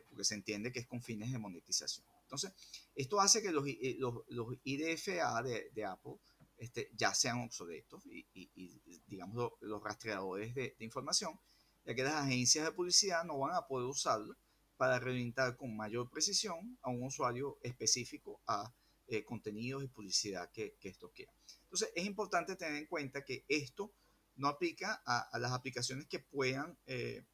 porque 0.09 0.25
se 0.25 0.35
entiende 0.35 0.73
que 0.73 0.79
es 0.79 0.87
con 0.87 1.01
fines 1.01 1.31
de 1.31 1.39
monetización. 1.39 2.05
Entonces, 2.31 2.53
esto 2.95 3.19
hace 3.19 3.41
que 3.41 3.51
los, 3.51 3.67
eh, 3.67 3.97
los, 3.99 4.47
IDFA 4.63 5.43
de, 5.43 5.85
Apple 5.85 6.13
este, 6.57 6.89
ya 6.93 7.13
sean 7.13 7.41
obsoletos 7.41 8.05
y, 8.05 9.01
digamos, 9.07 9.51
los 9.59 9.83
rastreadores 9.83 10.55
de, 10.55 10.75
de, 10.79 10.85
información, 10.85 11.37
ya 11.83 11.93
que 11.93 12.03
las 12.03 12.13
agencias 12.13 12.63
de 12.63 12.71
publicidad 12.71 13.25
no 13.25 13.37
van 13.37 13.55
a 13.55 13.67
poder 13.67 13.87
usarlo 13.87 14.37
para 14.77 14.97
reorientar 14.97 15.57
con 15.57 15.75
mayor 15.75 16.09
precisión 16.09 16.77
a 16.81 16.89
un 16.89 17.03
usuario 17.03 17.59
específico 17.61 18.41
a 18.47 18.73
eh, 19.07 19.25
contenidos 19.25 19.83
y 19.83 19.89
publicidad 19.89 20.49
que, 20.53 20.77
esto 20.83 21.11
quiera. 21.11 21.33
Entonces, 21.63 21.91
es 21.93 22.05
importante 22.05 22.55
tener 22.55 22.77
en 22.77 22.85
cuenta 22.85 23.25
que 23.25 23.43
esto 23.49 23.91
no 24.37 24.47
aplica 24.47 25.03
a, 25.05 25.37
las 25.37 25.51
aplicaciones 25.51 26.07
que 26.07 26.19
puedan 26.19 26.77
eh, 26.85 27.25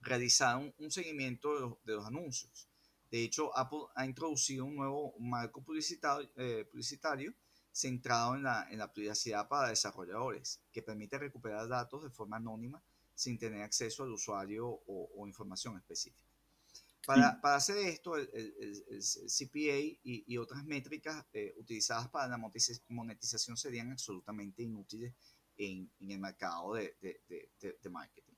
realizar 0.00 0.58
un, 0.76 0.90
seguimiento 0.90 1.80
de 1.84 1.94
los 1.94 2.04
anuncios. 2.04 2.68
De 3.12 3.22
hecho, 3.22 3.54
Apple 3.54 3.84
ha 3.94 4.06
introducido 4.06 4.64
un 4.64 4.74
nuevo 4.74 5.14
marco 5.18 5.62
publicitario, 5.62 6.30
eh, 6.34 6.66
publicitario 6.70 7.34
centrado 7.70 8.34
en 8.36 8.44
la, 8.44 8.66
en 8.70 8.78
la, 8.78 8.90
privacidad 8.90 9.48
para 9.48 9.68
desarrolladores, 9.68 10.62
que 10.72 10.80
permite 10.80 11.18
recuperar 11.18 11.68
datos 11.68 12.04
de 12.04 12.10
forma 12.10 12.38
anónima 12.38 12.82
sin 13.14 13.38
tener 13.38 13.62
acceso 13.62 14.02
al 14.02 14.12
usuario 14.12 14.66
o, 14.86 15.26
información 15.26 15.76
específica. 15.76 16.24
Para, 17.04 17.38
para, 17.38 17.56
hacer 17.56 17.76
esto, 17.78 18.16
el, 18.16 18.28
CPA 18.30 19.98
y, 20.02 20.36
otras 20.38 20.64
métricas 20.64 21.26
eh, 21.34 21.54
utilizadas 21.58 22.08
para 22.08 22.28
la 22.28 22.38
monetización 22.88 23.58
serían 23.58 23.90
absolutamente 23.90 24.62
inútiles 24.62 25.12
en, 25.58 25.90
en 26.00 26.10
el 26.12 26.18
mercado 26.18 26.72
de, 26.74 26.96
de, 27.02 27.50
de, 27.60 27.90
marketing. 27.90 28.32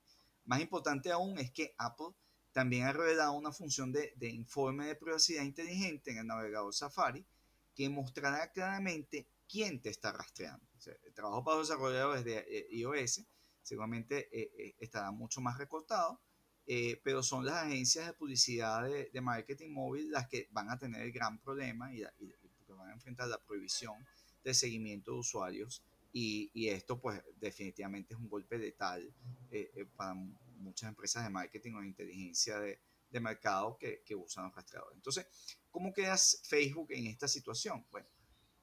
Más 0.47 0.61
importante 0.61 1.13
aún 1.13 1.39
es 1.39 1.53
que 1.53 1.77
Apple 1.79 2.09
también 2.55 2.87
ha 2.87 2.93
revelado 2.93 3.33
una 3.33 3.53
función 3.53 3.93
de, 3.93 4.15
informe 4.21 4.87
de 4.87 4.95
privacidad 4.95 5.43
inteligente 5.43 6.13
en 6.13 6.19
el 6.19 6.27
navegador 6.27 6.73
Safari 6.73 7.27
que 7.75 7.91
mostrará 7.91 8.53
claramente 8.53 9.27
quién 9.47 9.83
te 9.83 9.91
está 9.91 10.13
rastreando. 10.13 10.65
el 11.05 11.13
trabajo 11.13 11.45
para 11.45 11.59
los 11.59 11.69
desarrolladores 11.69 12.25
de 12.25 12.39
eh, 12.39 12.69
iOS 12.71 13.27
seguramente 13.63 14.29
eh, 14.33 14.53
eh, 14.57 14.75
estará 14.79 15.11
mucho 15.11 15.41
más 15.41 15.59
recortado 15.59 16.21
eh, 16.67 16.99
pero 17.05 17.23
son 17.23 17.45
las 17.45 17.57
agencias 17.67 18.07
de 18.07 18.15
publicidad 18.15 18.85
de, 18.85 19.21
marketing 19.21 19.71
móvil 19.71 20.11
las 20.11 20.29
que 20.29 20.49
van 20.51 20.71
a 20.71 20.79
tener 20.79 21.03
el 21.03 21.13
gran 21.13 21.39
problema 21.39 21.93
y, 21.93 22.03
y, 22.19 22.35
van 22.69 22.89
a 22.89 22.95
enfrentar 22.95 23.29
la 23.29 23.39
prohibición 23.39 24.05
de 24.43 24.55
seguimiento 24.55 25.13
de 25.13 25.19
usuarios 25.19 25.85
y, 26.11 26.51
y 26.55 26.69
esto 26.69 26.99
pues 27.01 27.23
definitivamente 27.39 28.15
es 28.15 28.21
un 28.21 28.29
golpe 28.29 28.57
letal 28.57 29.03
eh, 29.51 29.71
eh, 29.75 29.85
para 29.97 30.15
muchas 30.57 30.89
empresas 30.89 31.25
de 31.25 31.31
marketing 31.31 31.75
o 31.75 31.81
de 31.81 31.87
inteligencia 31.89 32.59
de, 32.59 32.81
de 33.11 33.21
mercado 33.21 33.77
que, 33.79 34.03
que, 34.05 34.15
usan 34.15 34.45
los 34.45 34.55
rastreadores. 34.55 34.97
Entonces, 34.97 35.27
¿cómo 35.71 35.93
queda 35.93 36.17
Facebook 36.17 36.93
en 36.93 37.07
esta 37.07 37.29
situación? 37.29 37.87
Bueno, 37.91 38.09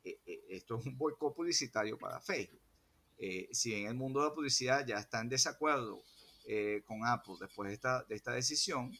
esto 0.03 0.79
es 0.79 0.85
un 0.85 0.97
boicot 0.97 1.35
publicitario 1.35 1.97
para 1.97 2.19
Facebook. 2.19 2.61
si 3.51 3.75
en 3.75 3.87
el 3.87 3.93
mundo 3.93 4.21
de 4.21 4.29
la 4.29 4.33
publicidad 4.33 4.85
ya 4.85 4.97
está 4.97 5.21
en 5.21 5.29
desacuerdo 5.29 6.03
eh, 6.45 6.81
con 6.85 7.05
Apple 7.05 7.35
después 7.39 7.69
de 7.69 7.75
esta, 7.75 8.03
de 8.03 8.15
esta 8.15 8.33
decisión, 8.33 8.91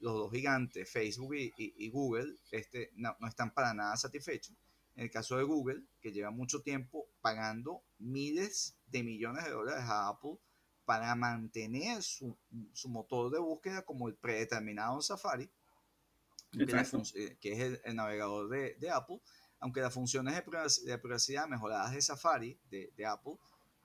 los 0.00 0.14
dos 0.14 0.32
gigantes, 0.32 0.90
Facebook 0.90 1.34
y, 1.34 1.90
Google, 1.90 2.36
este, 2.50 2.90
no, 2.96 3.16
están 3.26 3.52
para 3.52 3.74
nada 3.74 3.96
satisfechos. 3.96 4.56
En 4.96 5.04
el 5.04 5.10
caso 5.10 5.36
de 5.36 5.44
Google, 5.44 5.84
que 6.00 6.12
lleva 6.12 6.30
mucho 6.30 6.60
tiempo 6.60 7.08
pagando 7.20 7.82
miles 7.98 8.76
de 8.86 9.04
millones 9.04 9.44
de 9.44 9.50
dólares 9.50 9.84
a 9.84 10.08
Apple 10.08 10.38
para 10.88 11.14
mantener 11.14 12.02
su, 12.02 12.34
su 12.72 12.88
motor 12.88 13.30
de 13.30 13.38
búsqueda 13.38 13.84
como 13.84 14.08
el 14.08 14.14
predeterminado 14.14 14.94
en 14.94 15.02
Safari, 15.02 15.52
eh, 16.54 17.36
que 17.38 17.52
es 17.52 17.80
el, 17.84 17.94
navegador 17.94 18.48
de, 18.48 18.74
de, 18.76 18.88
Apple, 18.88 19.20
aunque 19.60 19.82
las 19.82 19.92
funciones 19.92 20.34
de 20.34 20.98
privacidad 20.98 21.46
mejoradas 21.46 21.92
de 21.92 22.00
Safari 22.00 22.58
de, 22.70 22.90
de 22.96 23.04
Apple 23.04 23.34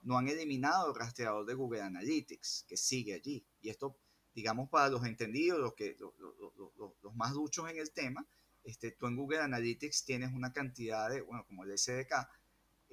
no 0.03 0.17
han 0.17 0.29
eliminado 0.29 0.93
el 0.93 0.95
rastreador 0.95 1.45
de 1.45 1.55
Google 1.55 1.81
Analytics, 1.81 2.63
que 2.69 2.77
sigue 2.77 3.15
allí. 3.15 3.45
Y 3.59 3.67
esto, 3.67 3.99
digamos, 4.33 4.69
para 4.69 4.87
los 4.87 5.05
entendidos, 5.05 5.59
los, 5.59 5.73
que, 5.73 5.97
los, 5.99 7.15
más 7.15 7.33
duchos 7.33 7.69
en 7.69 7.79
el 7.79 7.91
tema, 7.91 8.25
este, 8.63 8.91
tú 8.91 9.07
en 9.07 9.17
Google 9.17 9.41
Analytics 9.41 10.05
tienes 10.05 10.31
una 10.31 10.53
cantidad 10.53 11.09
de, 11.09 11.19
bueno, 11.19 11.45
como 11.47 11.65
el 11.65 11.77
SDK, 11.77 12.29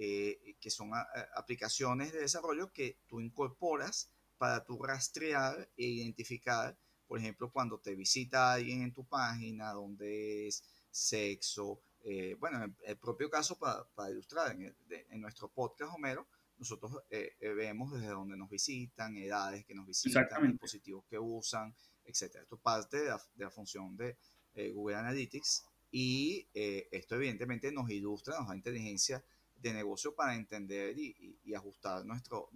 eh, 0.02 0.56
que 0.58 0.70
son 0.70 0.92
aplicaciones 1.34 2.12
de 2.12 2.20
desarrollo 2.20 2.72
que 2.72 2.96
tú 3.06 3.20
incorporas 3.20 4.08
para 4.38 4.64
tú 4.64 4.82
rastrear 4.82 5.68
e 5.76 5.84
identificar, 5.84 6.74
por 7.06 7.18
ejemplo, 7.18 7.52
cuando 7.52 7.78
te 7.78 7.94
visita 7.94 8.54
alguien 8.54 8.82
en 8.82 8.94
tu 8.94 9.04
página, 9.04 9.72
donde 9.72 10.48
es 10.48 10.62
sexo, 10.90 11.82
eh, 12.02 12.34
bueno, 12.40 12.64
el, 12.84 12.96
propio 12.96 13.28
caso 13.28 13.58
para, 13.58 14.10
ilustrar 14.10 14.52
en, 14.52 14.74
en, 14.88 15.20
nuestro 15.20 15.48
podcast, 15.48 15.92
Homero, 15.94 16.26
nosotros 16.60 16.92
eh, 17.10 17.36
eh, 17.40 17.48
vemos 17.48 17.90
desde 17.92 18.08
dónde 18.08 18.36
nos 18.36 18.50
visitan, 18.50 19.16
edades 19.16 19.64
que 19.64 19.74
nos 19.74 19.86
visitan, 19.86 20.46
dispositivos 20.46 21.04
que 21.06 21.18
usan, 21.18 21.74
etc. 22.04 22.36
Esto 22.42 22.56
es 22.56 22.60
parte 22.60 22.98
de 22.98 23.10
la, 23.36 23.50
función 23.50 23.96
de 23.96 24.16
eh, 24.54 24.70
Google 24.70 24.96
Analytics 24.96 25.64
y 25.90 26.46
esto 26.52 27.16
evidentemente 27.16 27.72
nos 27.72 27.90
ilustra, 27.90 28.38
nos 28.38 28.48
da 28.48 28.54
inteligencia 28.54 29.24
de 29.60 29.72
negocio 29.72 30.14
para 30.14 30.34
entender 30.34 30.96
y, 30.98 31.54
ajustar 31.54 32.04
nuestro, 32.04 32.48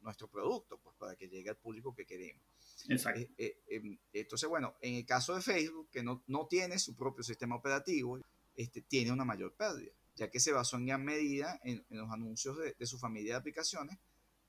nuestro 0.00 0.28
producto, 0.28 0.78
pues 0.78 0.96
para 0.96 1.14
que 1.14 1.28
llegue 1.28 1.50
al 1.50 1.56
público 1.56 1.94
que 1.94 2.04
queremos. 2.04 2.42
Exacto. 2.88 3.20
Em, 3.38 3.96
entonces, 4.12 4.48
bueno, 4.48 4.74
en 4.80 4.94
el 4.94 5.06
caso 5.06 5.34
de 5.34 5.40
Facebook, 5.40 5.88
que 5.90 6.02
no, 6.02 6.22
no 6.26 6.46
tiene 6.46 6.78
su 6.78 6.96
propio 6.96 7.22
sistema 7.22 7.56
operativo, 7.56 8.18
este, 8.56 8.82
tiene 8.82 9.12
una 9.12 9.24
mayor 9.24 9.54
pérdida 9.54 9.92
ya 10.20 10.30
que 10.30 10.38
se 10.38 10.52
basó 10.52 10.76
en 10.76 10.86
gran 10.86 11.02
medida 11.02 11.58
en, 11.64 11.82
los 11.88 12.10
anuncios 12.10 12.58
de, 12.58 12.86
su 12.86 12.98
familia 12.98 13.32
de 13.32 13.38
aplicaciones 13.38 13.98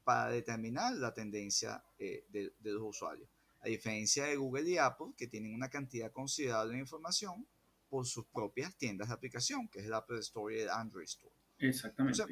para 0.04 0.30
determinar 0.30 0.94
la 0.96 1.14
tendencia 1.14 1.82
eh, 1.98 2.26
de, 2.30 2.52
los 2.62 2.84
usuarios. 2.84 3.30
A 3.62 3.70
diferencia 3.70 4.26
de 4.26 4.36
Google 4.36 4.70
y 4.70 4.78
Apple, 4.78 5.14
que 5.16 5.28
tienen 5.28 5.54
una 5.54 5.70
cantidad 5.70 6.12
considerable 6.12 6.74
de 6.74 6.80
información 6.80 7.48
por 7.88 8.06
sus 8.06 8.26
propias 8.26 8.76
tiendas 8.76 9.08
de 9.08 9.14
aplicación, 9.14 9.70
que 9.70 9.80
es 9.80 9.86
el 9.86 9.94
Apple 9.94 10.20
Store 10.20 10.54
y 10.54 10.60
el 10.60 10.70
Android 10.70 11.06
Store. 11.06 11.34
Exactamente. 11.62 12.24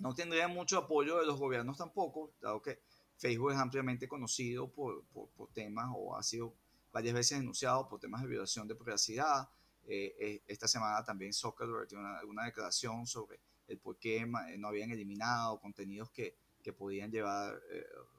no 0.00 0.14
tendría 0.14 0.48
mucho 0.48 0.78
apoyo 0.78 1.18
de 1.18 1.26
los 1.26 1.38
gobiernos 1.38 1.78
tampoco, 1.78 2.32
dado 2.40 2.62
que 2.62 2.80
Facebook 3.16 3.52
es 3.52 3.58
ampliamente 3.58 4.06
conocido 4.06 4.70
por, 4.70 5.04
por, 5.06 5.28
por 5.30 5.50
temas 5.52 5.88
o 5.92 6.16
ha 6.16 6.22
sido 6.22 6.54
varias 6.92 7.14
veces 7.14 7.38
denunciado 7.38 7.88
por 7.88 7.98
temas 7.98 8.22
de 8.22 8.28
violación 8.28 8.68
de 8.68 8.74
privacidad, 8.74 9.48
eh, 9.90 10.14
eh, 10.20 10.42
esta 10.46 10.68
semana 10.68 11.02
también 11.02 11.32
Zuckerberg 11.32 11.88
tiene 11.88 12.04
una, 12.04 12.22
una, 12.24 12.44
declaración 12.44 13.06
sobre 13.06 13.40
el 13.66 13.78
por 13.78 13.98
qué 13.98 14.18
eh, 14.18 14.58
no 14.58 14.68
habían 14.68 14.90
eliminado 14.90 15.58
contenidos 15.60 16.10
que, 16.10 16.36
que 16.62 16.74
podían 16.74 17.10
llevar 17.10 17.58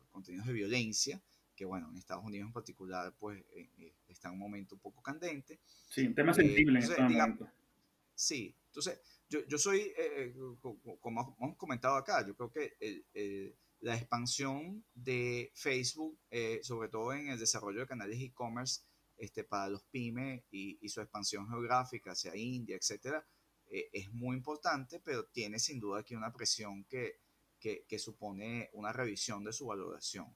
contenidos 0.10 0.48
de 0.48 0.54
violencia, 0.54 1.22
que 1.56 1.66
bueno, 1.66 1.90
en 1.92 1.98
Estados 1.98 2.26
Unidos 2.26 2.48
en 2.48 2.54
particular, 2.54 3.14
pues 3.20 3.44
está 4.08 4.30
en 4.30 4.34
un 4.34 4.40
momento 4.40 4.74
un 4.74 4.82
poco 4.82 5.00
candente. 5.04 5.60
Sí, 5.88 6.08
un 6.08 6.16
tema 6.16 6.34
sensible 6.34 6.80
en 6.80 6.84
este 6.84 7.02
momento. 7.04 7.48
Sí, 8.16 8.56
entonces 8.70 9.00
yo, 9.30 9.46
yo 9.48 9.58
soy, 9.58 9.94
como 11.00 11.36
hemos 11.40 11.58
comentado 11.58 11.96
acá, 11.96 12.26
yo 12.26 12.36
creo 12.36 12.52
que 12.52 13.56
la 13.82 13.96
expansión 13.96 14.84
de 14.94 15.52
Facebook, 15.56 16.20
sobre 16.64 16.90
todo 16.90 17.14
en 17.14 17.30
el 17.30 17.40
desarrollo 17.40 17.82
de 17.82 17.88
canales 17.88 18.20
e-commerce, 18.20 18.82
este, 19.20 19.44
para 19.44 19.68
los 19.68 19.84
pymes 19.84 20.44
y, 20.50 20.88
su 20.88 21.02
expansión 21.02 21.48
geográfica 21.50 22.12
hacia 22.12 22.36
India, 22.38 22.78
etcétera, 22.78 23.28
eh, 23.68 23.90
es 23.92 24.10
muy 24.14 24.38
importante, 24.38 25.02
pero 25.02 25.26
tiene 25.26 25.60
sin 25.60 25.80
duda 25.80 26.00
aquí 26.00 26.16
una 26.16 26.32
presión 26.32 26.86
que, 26.86 27.20
que, 27.60 28.00
supone 28.00 28.70
una 28.72 28.94
revisión 28.94 29.44
de 29.44 29.52
su 29.52 29.68
valoración. 29.68 30.34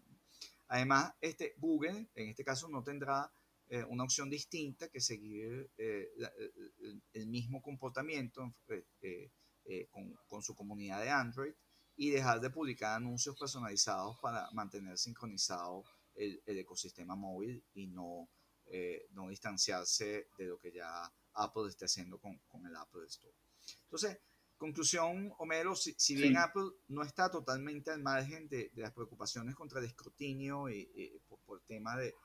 Además, 0.68 1.14
este, 1.22 1.56
Google, 1.58 2.10
en 2.14 2.30
este 2.30 2.44
caso, 2.44 2.68
no 2.68 2.84
tendrá 2.84 3.32
eh, 3.70 3.84
una 3.90 4.04
opción 4.04 4.30
distinta 4.30 4.90
que 4.90 5.00
seguir 5.00 5.72
eh, 5.78 6.10
el, 7.14 7.28
mismo 7.28 7.62
comportamiento 7.62 8.54
con, 9.92 10.16
con, 10.28 10.42
su 10.42 10.56
comunidad 10.56 11.02
de 11.02 11.10
Android 11.10 11.54
y 11.96 12.10
dejar 12.10 12.42
de 12.42 12.50
publicar 12.50 12.98
anuncios 12.98 13.38
personalizados 13.38 14.18
para 14.22 14.50
mantener 14.52 14.98
sincronizado 14.98 15.84
el, 16.16 16.42
el 16.46 16.60
ecosistema 16.60 17.16
móvil 17.16 17.64
y 17.74 17.88
no 17.88 18.30
eh, 18.68 19.08
no 19.12 19.28
distanciarse 19.28 20.30
de 20.38 20.46
lo 20.46 20.58
que 20.58 20.72
ya 20.72 21.12
Apple 21.34 21.68
está 21.68 21.86
haciendo 21.86 22.18
con, 22.18 22.40
con 22.48 22.66
el 22.66 22.76
Apple 22.76 23.06
Store. 23.08 23.36
Entonces, 23.84 24.18
conclusión, 24.58 25.34
Homero, 25.38 25.76
si, 25.76 25.94
si 25.98 26.16
bien 26.16 26.38
Apple 26.38 26.72
no 26.88 27.04
está 27.04 27.30
totalmente 27.30 27.92
al 27.92 28.02
margen 28.02 28.48
de, 28.48 28.72
de, 28.74 28.82
las 28.82 28.94
preocupaciones 28.94 29.54
contra 29.54 29.80
el 29.80 29.86
escrutinio 29.86 30.70
y, 30.70 31.22
por, 31.28 31.40
por, 31.42 31.60
el 31.60 31.66
tema 31.66 31.98
de, 31.98 32.16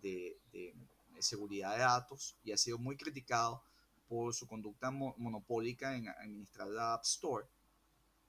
de, 0.00 0.38
de, 0.52 0.74
seguridad 1.20 1.72
de 1.72 1.80
datos 1.80 2.36
y 2.44 2.52
ha 2.52 2.56
sido 2.56 2.78
muy 2.78 2.96
criticado 2.96 3.60
por 4.06 4.32
su 4.32 4.46
conducta 4.46 4.90
monopólica 4.90 5.96
en 5.96 6.08
administrar 6.08 6.68
la 6.68 6.94
App 6.94 7.02
Store, 7.04 7.44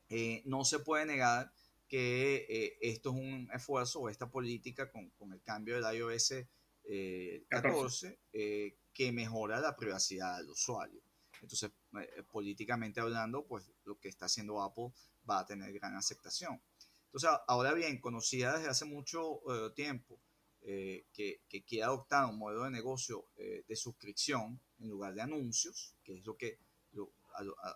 eh, 0.10 0.42
no 0.46 0.66
se 0.66 0.80
puede 0.80 1.06
negar 1.06 1.54
que 1.88 2.48
eh, 2.50 2.78
esto 2.82 3.12
es 3.12 3.16
un 3.16 3.50
esfuerzo 3.54 4.00
o 4.00 4.10
esta 4.10 4.30
política 4.30 4.90
con, 4.90 5.10
con 5.12 5.32
el 5.34 5.42
cambio 5.44 5.76
del 5.76 5.96
iOS 5.96 6.34
14, 7.50 8.08
eh, 8.08 8.20
eh, 8.34 8.78
que 8.94 9.12
mejora 9.12 9.60
la 9.60 9.76
privacidad 9.76 10.38
del 10.38 10.50
usuario. 10.50 11.02
Entonces, 11.42 11.72
eh, 12.02 12.24
políticamente 12.32 13.00
hablando, 13.00 13.46
pues 13.46 13.72
lo 13.86 14.00
que 14.00 14.10
está 14.10 14.26
haciendo 14.26 14.62
Apple 14.62 14.92
va 15.30 15.40
a 15.40 15.46
tener 15.46 15.72
gran 15.74 15.96
aceptación. 15.96 16.62
Entonces, 17.06 17.30
ahora 17.48 17.74
bien, 17.74 18.00
conocida 18.00 18.58
desde 18.58 18.70
hace 18.70 18.86
mucho 18.86 19.42
tiempo 19.76 20.20
que, 20.62 21.42
que, 21.48 21.64
quiere 21.64 21.84
adoptar 21.84 22.26
un 22.26 22.38
modelo 22.38 22.66
de 22.66 22.72
negocio 22.72 23.26
de 23.38 23.76
suscripción 23.76 24.60
en 24.80 24.90
lugar 24.90 25.14
de 25.14 25.22
anuncios, 25.22 25.96
que 26.04 26.16
es 26.16 26.26
lo 26.26 26.36
que 26.36 26.60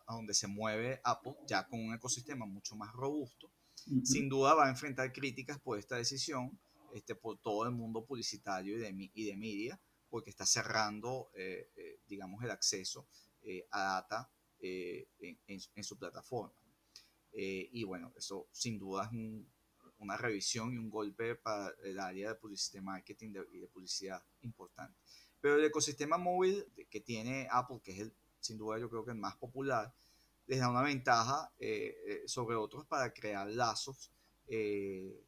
a, 0.07 0.13
donde 0.13 0.33
se 0.33 0.47
mueve 0.47 0.99
Apple, 1.03 1.35
ya 1.47 1.67
con 1.67 1.79
un 1.79 1.93
ecosistema 1.93 2.45
mucho 2.45 2.75
más 2.75 2.91
robusto, 2.93 3.51
sin 4.03 4.29
duda 4.29 4.53
va 4.53 4.67
a 4.67 4.69
enfrentar 4.69 5.11
críticas 5.11 5.59
por 5.59 5.77
esta 5.77 5.97
decisión 5.97 6.57
este, 6.93 7.15
por 7.15 7.39
todo 7.39 7.65
el 7.65 7.71
mundo 7.71 8.05
publicitario 8.05 8.77
y 8.77 8.79
de, 8.79 9.11
y 9.13 9.25
de 9.25 9.35
media, 9.35 9.79
porque 10.09 10.29
está 10.29 10.45
cerrando, 10.45 11.31
eh, 11.35 11.71
eh, 11.75 11.99
digamos, 12.07 12.43
el 12.43 12.51
acceso 12.51 13.07
eh, 13.41 13.67
a 13.71 13.83
data 13.83 14.29
en, 14.59 15.37
en, 15.47 15.83
su 15.83 15.97
plataforma. 15.97 16.53
y 17.33 17.83
bueno, 17.83 18.13
eso 18.15 18.47
sin 18.51 18.79
duda 18.79 19.05
es 19.05 19.11
una 20.03 20.17
revisión 20.17 20.73
y 20.73 20.77
un 20.77 20.89
golpe 20.89 21.35
para 21.35 21.73
el 21.83 21.99
área 21.99 22.29
de 22.29 22.35
publicidad, 22.35 22.83
marketing 22.83 23.33
y 23.51 23.59
de 23.59 23.67
publicidad 23.67 24.21
importante. 24.41 24.97
Pero 25.41 25.55
el 25.55 25.65
ecosistema 25.65 26.17
móvil 26.17 26.65
que 26.89 27.01
tiene 27.01 27.47
Apple, 27.51 27.81
que 27.83 27.91
es 27.91 27.99
el, 27.99 28.13
sin 28.39 28.57
duda 28.57 28.79
yo 28.79 28.89
creo 28.89 29.03
que 29.03 29.11
el 29.11 29.17
más 29.17 29.35
popular, 29.37 29.93
les 30.47 30.59
da 30.59 30.69
una 30.69 30.81
ventaja 30.81 31.51
sobre 32.25 32.55
otros 32.55 32.85
para 32.85 33.13
crear 33.13 33.49
lazos 33.49 34.11
eh, 34.47 35.23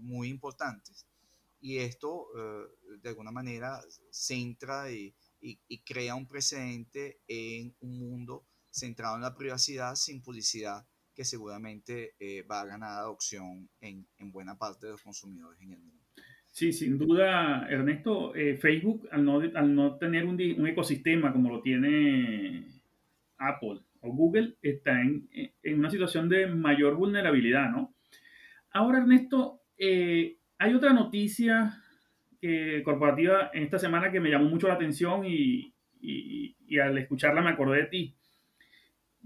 muy 0.00 0.28
importantes. 0.28 1.06
Y 1.60 1.78
esto, 1.78 2.28
eh, 2.36 2.98
de 3.02 3.08
alguna 3.08 3.30
manera, 3.30 3.82
centra 4.10 4.90
y, 4.90 5.14
y, 5.40 5.78
crea 5.78 6.14
un 6.14 6.26
precedente 6.26 7.20
en 7.28 7.74
un 7.80 7.98
mundo 7.98 8.44
centrado 8.70 9.16
en 9.16 9.22
la 9.22 9.34
privacidad 9.34 9.94
sin 9.94 10.20
publicidad 10.22 10.86
que 11.16 11.24
seguramente 11.24 12.14
eh, 12.20 12.42
va 12.42 12.60
a 12.60 12.66
ganar 12.66 12.90
adopción 12.90 13.70
en, 13.80 14.06
en, 14.18 14.30
buena 14.30 14.58
parte 14.58 14.84
de 14.84 14.92
los 14.92 15.02
consumidores 15.02 15.58
en 15.62 15.72
el 15.72 15.78
mundo. 15.78 16.04
Sí, 16.44 16.72
sin 16.72 16.98
duda, 16.98 17.66
Ernesto, 17.70 18.34
eh, 18.34 18.54
Facebook, 18.56 19.08
al 19.10 19.24
no, 19.24 19.40
al 19.40 19.74
no 19.74 19.96
tener 19.96 20.26
un, 20.26 20.34
un, 20.34 20.66
ecosistema 20.66 21.32
como 21.32 21.48
lo 21.48 21.62
tiene 21.62 22.66
Apple 23.38 23.80
o 24.00 24.12
Google, 24.12 24.56
está 24.60 25.00
en, 25.00 25.26
en, 25.62 25.78
una 25.78 25.90
situación 25.90 26.28
de 26.28 26.46
mayor 26.46 26.96
vulnerabilidad, 26.96 27.70
¿no? 27.70 27.94
Ahora, 28.70 28.98
Ernesto, 28.98 29.62
eh, 29.78 30.36
hay 30.58 30.74
otra 30.74 30.92
noticia 30.92 31.82
corporativa 32.84 33.50
en 33.52 33.64
esta 33.64 33.76
semana 33.76 34.12
que 34.12 34.20
me 34.20 34.30
llamó 34.30 34.48
mucho 34.48 34.68
la 34.68 34.74
atención 34.74 35.24
y, 35.26 35.74
y 36.00 36.78
al 36.78 36.96
escucharla 36.96 37.42
me 37.42 37.50
acordé 37.50 37.78
de 37.78 37.86
ti. 37.86 38.16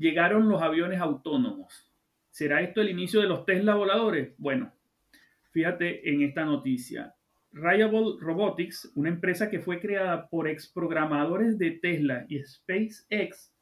Llegaron 0.01 0.49
los 0.49 0.63
aviones 0.63 0.99
autónomos. 0.99 1.93
¿Será 2.31 2.63
esto 2.63 2.81
el 2.81 2.89
inicio 2.89 3.21
de 3.21 3.27
los 3.27 3.45
Tesla 3.45 3.75
voladores? 3.75 4.33
Bueno, 4.39 4.73
fíjate 5.51 6.09
en 6.09 6.23
esta 6.23 6.47
noticia. 6.47 7.15
Riable 7.53 8.17
Robotics, 8.19 8.91
una 8.95 9.11
empresa 9.11 9.51
que 9.51 9.61
fue 9.61 9.79
creada 9.79 10.27
por 10.29 10.49
exprogramadores 10.49 11.59
de 11.59 11.73
Tesla 11.73 12.25
y 12.31 12.43
SpaceX, 12.43 13.53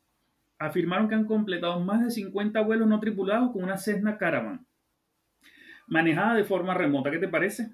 afirmaron 0.60 1.08
que 1.08 1.16
han 1.16 1.26
completado 1.26 1.80
más 1.80 2.04
de 2.04 2.12
50 2.12 2.60
vuelos 2.60 2.86
no 2.86 3.00
tripulados 3.00 3.50
con 3.50 3.64
una 3.64 3.76
Cessna 3.76 4.16
Caravan, 4.16 4.64
manejada 5.88 6.36
de 6.36 6.44
forma 6.44 6.72
remota. 6.72 7.10
¿Qué 7.10 7.18
te 7.18 7.26
parece? 7.26 7.68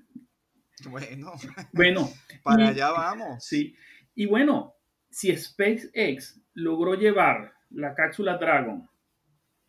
Bueno, 0.88 1.32
bueno 1.74 2.08
para 2.42 2.68
allá 2.68 2.92
vamos. 2.92 3.44
Sí, 3.44 3.76
y 4.14 4.24
bueno, 4.24 4.72
si 5.10 5.36
SpaceX 5.36 6.40
logró 6.54 6.94
llevar 6.94 7.53
la 7.74 7.94
cápsula 7.94 8.38
Dragon 8.38 8.88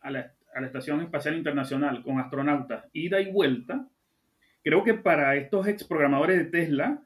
a 0.01 0.11
la, 0.11 0.33
a 0.53 0.61
la 0.61 0.67
Estación 0.67 1.01
Espacial 1.01 1.35
Internacional 1.35 2.03
con 2.03 2.19
astronautas 2.19 2.85
ida 2.93 3.19
y 3.19 3.31
vuelta, 3.31 3.87
creo 4.63 4.83
que 4.83 4.93
para 4.93 5.35
estos 5.35 5.67
ex 5.67 5.83
programadores 5.83 6.37
de 6.37 6.45
Tesla 6.45 7.03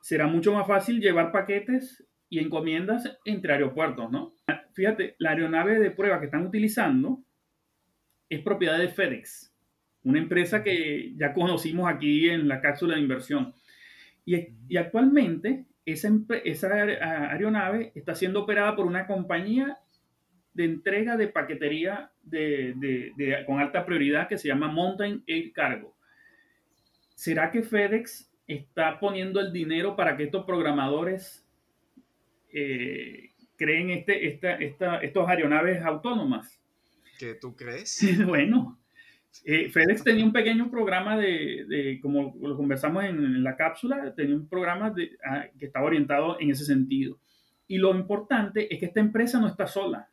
será 0.00 0.26
mucho 0.26 0.52
más 0.52 0.66
fácil 0.66 1.00
llevar 1.00 1.32
paquetes 1.32 2.06
y 2.28 2.38
encomiendas 2.38 3.18
entre 3.24 3.54
aeropuertos, 3.54 4.10
¿no? 4.10 4.34
Fíjate, 4.74 5.16
la 5.18 5.30
aeronave 5.30 5.78
de 5.78 5.90
prueba 5.90 6.20
que 6.20 6.26
están 6.26 6.46
utilizando 6.46 7.22
es 8.28 8.40
propiedad 8.42 8.78
de 8.78 8.88
FedEx, 8.88 9.54
una 10.04 10.18
empresa 10.18 10.62
que 10.62 11.14
ya 11.16 11.32
conocimos 11.32 11.88
aquí 11.88 12.28
en 12.28 12.46
la 12.46 12.60
cápsula 12.60 12.94
de 12.94 13.00
inversión. 13.00 13.54
Y, 14.24 14.36
y 14.68 14.76
actualmente 14.76 15.64
esa, 15.84 16.10
esa 16.44 16.68
aeronave 17.30 17.92
está 17.94 18.14
siendo 18.14 18.42
operada 18.42 18.76
por 18.76 18.86
una 18.86 19.06
compañía 19.06 19.78
de 20.58 20.64
entrega 20.64 21.16
de 21.16 21.28
paquetería 21.28 22.10
de, 22.20 22.74
de, 22.76 23.12
de, 23.16 23.44
con 23.46 23.60
alta 23.60 23.86
prioridad 23.86 24.26
que 24.26 24.36
se 24.36 24.48
llama 24.48 24.66
Mountain 24.66 25.22
Air 25.24 25.52
Cargo. 25.52 25.96
¿será 27.14 27.52
que 27.52 27.62
FedEx 27.62 28.28
está 28.48 28.98
poniendo 28.98 29.40
el 29.40 29.52
dinero 29.52 29.94
para 29.94 30.16
que 30.16 30.24
estos 30.24 30.44
programadores 30.44 31.46
eh, 32.52 33.30
creen 33.56 33.90
este, 33.90 34.26
esta, 34.26 34.54
esta, 34.54 34.98
estos 34.98 35.28
aeronaves 35.28 35.80
autónomas? 35.82 36.60
¿Qué 37.20 37.34
tú 37.34 37.54
crees? 37.54 38.04
bueno, 38.26 38.80
eh, 39.44 39.68
FedEx 39.68 40.02
tenía 40.02 40.24
un 40.24 40.32
pequeño 40.32 40.68
programa 40.72 41.16
de, 41.16 41.66
de, 41.68 42.00
como 42.00 42.36
lo 42.40 42.56
conversamos 42.56 43.04
en, 43.04 43.44
la 43.44 43.54
cápsula, 43.56 44.12
tenía 44.16 44.34
un 44.34 44.48
programa 44.48 44.90
de, 44.90 45.18
ah, 45.24 45.46
que 45.56 45.66
estaba 45.66 45.86
orientado 45.86 46.40
en 46.40 46.50
ese 46.50 46.64
sentido. 46.64 47.20
Y 47.68 47.78
lo 47.78 47.94
importante 47.94 48.72
es 48.74 48.80
que 48.80 48.86
esta 48.86 48.98
empresa 48.98 49.38
no 49.38 49.46
está 49.46 49.68
sola 49.68 50.08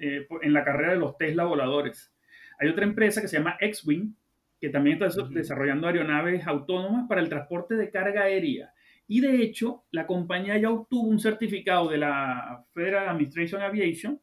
eh, 0.00 0.26
en 0.42 0.52
la 0.52 0.64
carrera 0.64 0.92
de 0.92 0.98
los 0.98 1.16
Tesla 1.18 1.44
voladores. 1.44 2.12
Hay 2.58 2.68
otra 2.68 2.84
empresa 2.84 3.20
que 3.20 3.28
se 3.28 3.38
llama 3.38 3.56
X-Wing, 3.60 4.14
que 4.60 4.68
también 4.68 5.02
está 5.02 5.22
desarrollando 5.30 5.86
aeronaves 5.86 6.46
autónomas 6.46 7.06
para 7.08 7.20
el 7.20 7.28
transporte 7.28 7.74
de 7.74 7.90
carga 7.90 8.22
aérea. 8.22 8.72
Y 9.08 9.20
de 9.20 9.42
hecho, 9.42 9.84
la 9.90 10.06
compañía 10.06 10.56
ya 10.58 10.70
obtuvo 10.70 11.08
un 11.08 11.18
certificado 11.18 11.88
de 11.88 11.98
la 11.98 12.64
Federal 12.72 13.08
Administration 13.08 13.62
Aviation 13.62 14.20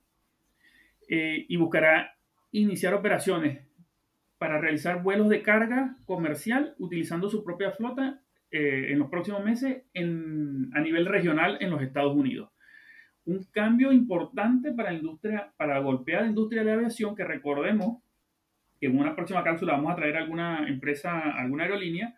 eh, 1.09 1.45
y 1.47 1.55
buscará 1.57 2.15
iniciar 2.51 2.93
operaciones 2.93 3.67
para 4.37 4.59
realizar 4.59 5.01
vuelos 5.03 5.29
de 5.29 5.41
carga 5.41 5.97
comercial 6.05 6.75
utilizando 6.77 7.29
su 7.29 7.43
propia 7.43 7.71
flota 7.71 8.21
eh, 8.51 8.91
en 8.91 8.99
los 8.99 9.09
próximos 9.09 9.43
meses 9.43 9.83
en, 9.93 10.69
a 10.73 10.79
nivel 10.79 11.05
regional 11.05 11.57
en 11.59 11.69
los 11.69 11.81
Estados 11.81 12.15
Unidos. 12.15 12.49
Un 13.27 13.43
cambio 13.51 13.91
importante 13.91 14.71
para 14.71 14.91
la 14.91 14.97
industria, 14.97 15.53
para 15.57 15.75
la 15.75 15.79
golpeada 15.81 16.25
industria 16.25 16.63
de 16.63 16.71
aviación 16.71 17.15
que 17.15 17.23
recordemos 17.23 18.01
que 18.79 18.87
en 18.87 18.97
una 18.97 19.15
próxima 19.15 19.43
cápsula 19.43 19.73
vamos 19.73 19.91
a 19.91 19.95
traer 19.95 20.17
alguna 20.17 20.67
empresa, 20.67 21.19
alguna 21.35 21.63
aerolínea, 21.63 22.15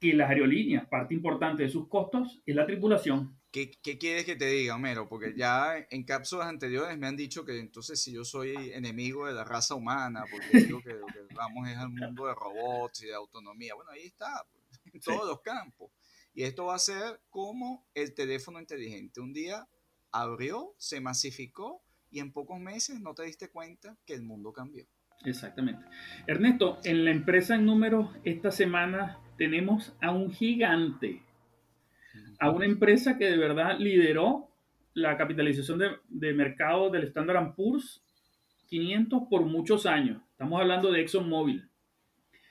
que 0.00 0.14
las 0.14 0.30
aerolíneas, 0.30 0.86
parte 0.86 1.14
importante 1.14 1.62
de 1.62 1.68
sus 1.68 1.88
costos 1.88 2.42
es 2.44 2.54
la 2.54 2.66
tripulación. 2.66 3.36
¿Qué, 3.50 3.70
¿Qué, 3.82 3.98
quieres 3.98 4.24
que 4.24 4.36
te 4.36 4.46
diga, 4.46 4.74
Homero? 4.74 5.08
Porque 5.08 5.32
ya 5.36 5.76
en 5.88 6.04
cápsulas 6.04 6.48
anteriores 6.48 6.98
me 6.98 7.06
han 7.06 7.16
dicho 7.16 7.44
que 7.44 7.58
entonces 7.58 8.02
si 8.02 8.12
yo 8.12 8.24
soy 8.24 8.52
enemigo 8.72 9.26
de 9.26 9.32
la 9.32 9.44
raza 9.44 9.74
humana, 9.74 10.24
porque 10.30 10.48
digo 10.78 10.80
que 10.80 10.94
lo 10.94 11.06
que 11.06 11.34
vamos 11.34 11.68
es 11.68 11.76
al 11.76 11.90
mundo 11.90 12.26
de 12.26 12.34
robots 12.34 13.02
y 13.02 13.06
de 13.06 13.14
autonomía. 13.14 13.74
Bueno, 13.74 13.92
ahí 13.92 14.06
está, 14.06 14.44
en 14.92 15.00
todos 15.00 15.20
sí. 15.22 15.26
los 15.28 15.40
campos. 15.40 15.90
Y 16.34 16.42
esto 16.42 16.66
va 16.66 16.74
a 16.74 16.80
ser 16.80 17.20
como 17.30 17.86
el 17.94 18.14
teléfono 18.14 18.58
inteligente. 18.58 19.20
Un 19.20 19.32
día 19.32 19.68
abrió, 20.10 20.74
se 20.78 21.00
masificó 21.00 21.82
y 22.10 22.20
en 22.20 22.32
pocos 22.32 22.60
meses 22.60 23.00
no 23.00 23.14
te 23.14 23.24
diste 23.24 23.50
cuenta 23.50 23.96
que 24.04 24.14
el 24.14 24.22
mundo 24.22 24.52
cambió. 24.52 24.86
Exactamente. 25.24 25.84
Ernesto, 26.26 26.78
en 26.84 27.04
la 27.04 27.10
empresa 27.10 27.54
en 27.54 27.64
números 27.64 28.10
esta 28.24 28.50
semana 28.50 29.20
tenemos 29.38 29.94
a 30.00 30.12
un 30.12 30.30
gigante, 30.32 31.22
a 32.38 32.50
una 32.50 32.66
empresa 32.66 33.16
que 33.16 33.26
de 33.26 33.36
verdad 33.36 33.78
lideró 33.78 34.50
la 34.92 35.16
capitalización 35.16 35.80
de, 36.08 36.32
mercado 36.34 36.90
del 36.90 37.04
Standard 37.04 37.54
Poor's 37.54 38.02
500 38.68 39.22
por 39.28 39.44
muchos 39.44 39.86
años. 39.86 40.22
Estamos 40.30 40.60
hablando 40.60 40.92
de 40.92 41.00
ExxonMobil. 41.00 41.68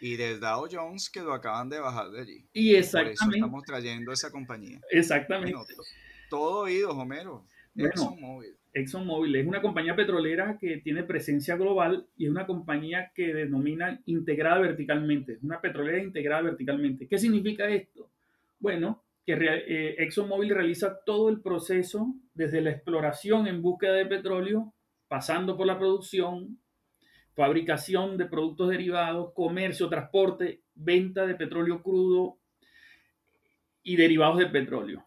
Y 0.04 0.18
del 0.18 0.42
Dow 0.42 0.68
Jones 0.70 1.10
que 1.10 1.22
lo 1.22 1.34
acaban 1.34 1.70
de 1.70 1.80
bajar 1.80 2.12
de 2.12 2.20
allí. 2.20 2.46
Y 2.52 2.76
exactamente. 2.76 3.16
Por 3.16 3.30
eso 3.30 3.36
estamos 3.38 3.64
trayendo 3.64 4.12
esa 4.12 4.32
compañía. 4.32 4.82
Exactamente. 4.92 5.54
Bueno, 5.54 5.84
todo 6.30 6.64
oído, 6.64 6.90
Homero. 6.90 7.46
Bueno, 7.74 7.90
ExxonMobil. 7.90 8.58
ExxonMobil 8.74 9.36
es 9.38 9.48
una 9.48 9.62
compañía 9.62 9.96
petrolera 9.96 10.58
que 10.60 10.80
tiene 10.80 11.04
presencia 11.04 11.56
global 11.56 12.06
y 12.18 12.26
es 12.26 12.32
una 12.32 12.46
compañía 12.46 13.14
que 13.16 13.34
denomina 13.34 14.02
integrada 14.06 14.60
verticalmente, 14.60 15.40
una 15.42 15.62
petrolera 15.62 16.04
integrada 16.04 16.42
verticalmente. 16.42 17.08
¿Qué 17.08 17.18
significa 17.18 17.70
esto? 17.70 18.10
Bueno, 18.60 19.04
que 19.26 19.34
eh, 19.40 19.96
ExxonMobil 20.00 20.50
realiza 20.50 21.00
todo 21.06 21.30
el 21.30 21.40
proceso 21.40 22.14
desde 22.34 22.60
la 22.60 22.72
exploración 22.72 23.48
en 23.48 23.62
búsqueda 23.62 23.94
de 23.94 24.06
petróleo, 24.06 24.74
pasando 25.08 25.56
por 25.56 25.66
la 25.66 25.80
producción, 25.80 26.60
fabricación 27.36 28.18
de 28.18 28.26
productos 28.26 28.70
derivados, 28.70 29.34
comercio, 29.34 29.90
transporte, 29.90 30.62
venta 30.76 31.26
de 31.26 31.36
petróleo 31.36 31.82
crudo 31.82 32.38
y 33.82 33.96
derivados 33.96 34.38
de 34.40 34.48
petróleo. 34.48 35.06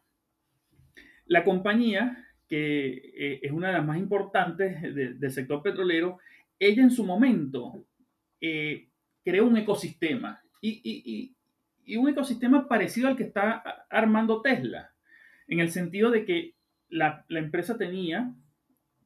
La 1.26 1.44
compañía 1.44 2.26
que 2.48 3.12
eh, 3.16 3.40
es 3.42 3.52
una 3.52 3.68
de 3.68 3.74
las 3.74 3.84
más 3.84 3.98
importantes 3.98 4.80
de, 4.82 5.14
del 5.14 5.30
sector 5.30 5.62
petrolero, 5.62 6.18
ella 6.58 6.82
en 6.82 6.90
su 6.90 7.04
momento 7.04 7.84
eh, 8.40 8.88
creó 9.24 9.46
un 9.46 9.56
ecosistema 9.56 10.42
y, 10.60 11.34
un 11.96 12.08
ecosistema 12.08 12.66
parecido 12.66 13.08
al 13.08 13.16
que 13.16 13.22
está 13.24 13.62
armando 13.90 14.42
Tesla, 14.42 14.92
en 15.46 15.60
el 15.60 15.70
sentido 15.70 16.10
de 16.10 16.24
que 16.24 16.54
la 16.88 17.24
empresa 17.28 17.78
tenía 17.78 18.34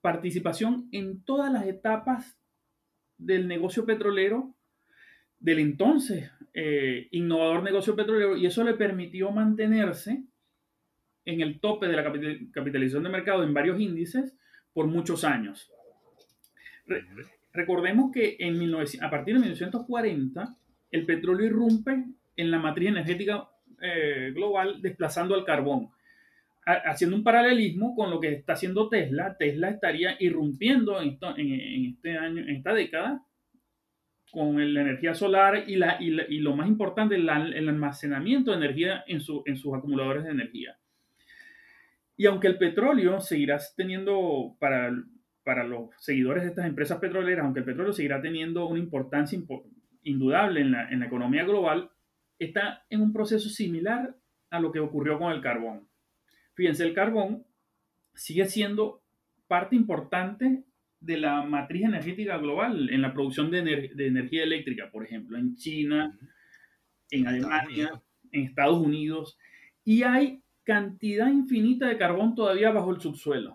participación 0.00 0.88
en 0.92 1.22
todas 1.22 1.52
las 1.52 1.66
etapas 1.66 2.39
del 3.20 3.46
negocio 3.46 3.84
petrolero 3.84 4.54
del 5.38 5.58
entonces 5.58 6.30
eh, 6.52 7.08
innovador 7.12 7.62
negocio 7.62 7.96
petrolero 7.96 8.36
y 8.36 8.46
eso 8.46 8.64
le 8.64 8.74
permitió 8.74 9.30
mantenerse 9.30 10.22
en 11.24 11.40
el 11.40 11.60
tope 11.60 11.86
de 11.86 11.94
la 11.94 12.04
capitalización 12.52 13.04
de 13.04 13.08
mercado 13.08 13.42
en 13.44 13.54
varios 13.54 13.80
índices 13.80 14.34
por 14.72 14.86
muchos 14.86 15.24
años. 15.24 15.70
Re 16.86 17.04
recordemos 17.52 18.12
que 18.12 18.36
en 18.38 18.58
19, 18.58 18.86
a 19.00 19.10
partir 19.10 19.34
de 19.34 19.40
1940 19.40 20.56
el 20.90 21.06
petróleo 21.06 21.46
irrumpe 21.46 22.04
en 22.36 22.50
la 22.50 22.58
matriz 22.58 22.88
energética 22.88 23.48
eh, 23.80 24.32
global 24.34 24.80
desplazando 24.82 25.34
al 25.34 25.44
carbón. 25.44 25.90
Haciendo 26.72 27.16
un 27.16 27.24
paralelismo 27.24 27.94
con 27.94 28.10
lo 28.10 28.20
que 28.20 28.32
está 28.32 28.54
haciendo 28.54 28.88
Tesla, 28.88 29.36
Tesla 29.38 29.70
estaría 29.70 30.16
irrumpiendo 30.20 31.00
en, 31.00 31.10
esto, 31.10 31.36
en, 31.36 31.52
en 31.52 31.84
este 31.86 32.16
año, 32.16 32.42
en 32.42 32.50
esta 32.50 32.74
década, 32.74 33.22
con 34.30 34.74
la 34.74 34.80
energía 34.80 35.14
solar 35.14 35.64
y, 35.66 35.76
lo 36.40 36.56
más 36.56 36.68
importante, 36.68 37.16
el 37.16 37.28
almacenamiento 37.28 38.50
de 38.50 38.58
energía 38.58 39.04
en, 39.06 39.20
su, 39.20 39.42
en 39.46 39.56
sus 39.56 39.74
acumuladores 39.74 40.24
de 40.24 40.30
energía. 40.30 40.76
Y 42.16 42.26
aunque 42.26 42.48
el 42.48 42.58
petróleo 42.58 43.20
seguirá 43.20 43.58
teniendo 43.76 44.56
para, 44.58 44.90
los 44.90 45.90
seguidores 45.98 46.44
de 46.44 46.50
estas 46.50 46.66
empresas 46.66 46.98
petroleras, 46.98 47.44
aunque 47.44 47.60
el 47.60 47.66
petróleo 47.66 47.92
seguirá 47.92 48.20
teniendo 48.20 48.66
una 48.66 48.78
importancia 48.78 49.38
indudable 50.04 50.60
en 50.60 50.70
la 50.70 51.06
economía 51.06 51.44
global, 51.44 51.90
está 52.38 52.84
en 52.88 53.00
un 53.00 53.12
proceso 53.12 53.48
similar 53.48 54.14
a 54.50 54.60
lo 54.60 54.70
que 54.70 54.80
ocurrió 54.80 55.18
con 55.18 55.32
el 55.32 55.40
carbón. 55.40 55.89
Fíjense, 56.54 56.84
el 56.84 56.94
carbón 56.94 57.44
sigue 58.14 58.46
siendo 58.46 59.02
parte 59.46 59.76
importante 59.76 60.64
de 61.00 61.16
la 61.16 61.42
matriz 61.42 61.84
energética 61.84 62.36
global 62.38 62.90
en 62.90 63.02
la 63.02 63.12
producción 63.12 63.50
de, 63.50 63.90
de 63.94 64.06
energía 64.06 64.42
eléctrica, 64.42 64.90
por 64.90 65.04
ejemplo, 65.04 65.38
en 65.38 65.56
China, 65.56 66.18
en 67.10 67.26
Alemania, 67.26 68.02
en 68.32 68.44
Estados 68.44 68.78
Unidos, 68.78 69.38
y 69.84 70.02
hay 70.02 70.42
cantidad 70.62 71.28
infinita 71.28 71.88
de 71.88 71.96
carbón 71.96 72.34
todavía 72.34 72.70
bajo 72.70 72.94
el 72.94 73.00
subsuelo. 73.00 73.52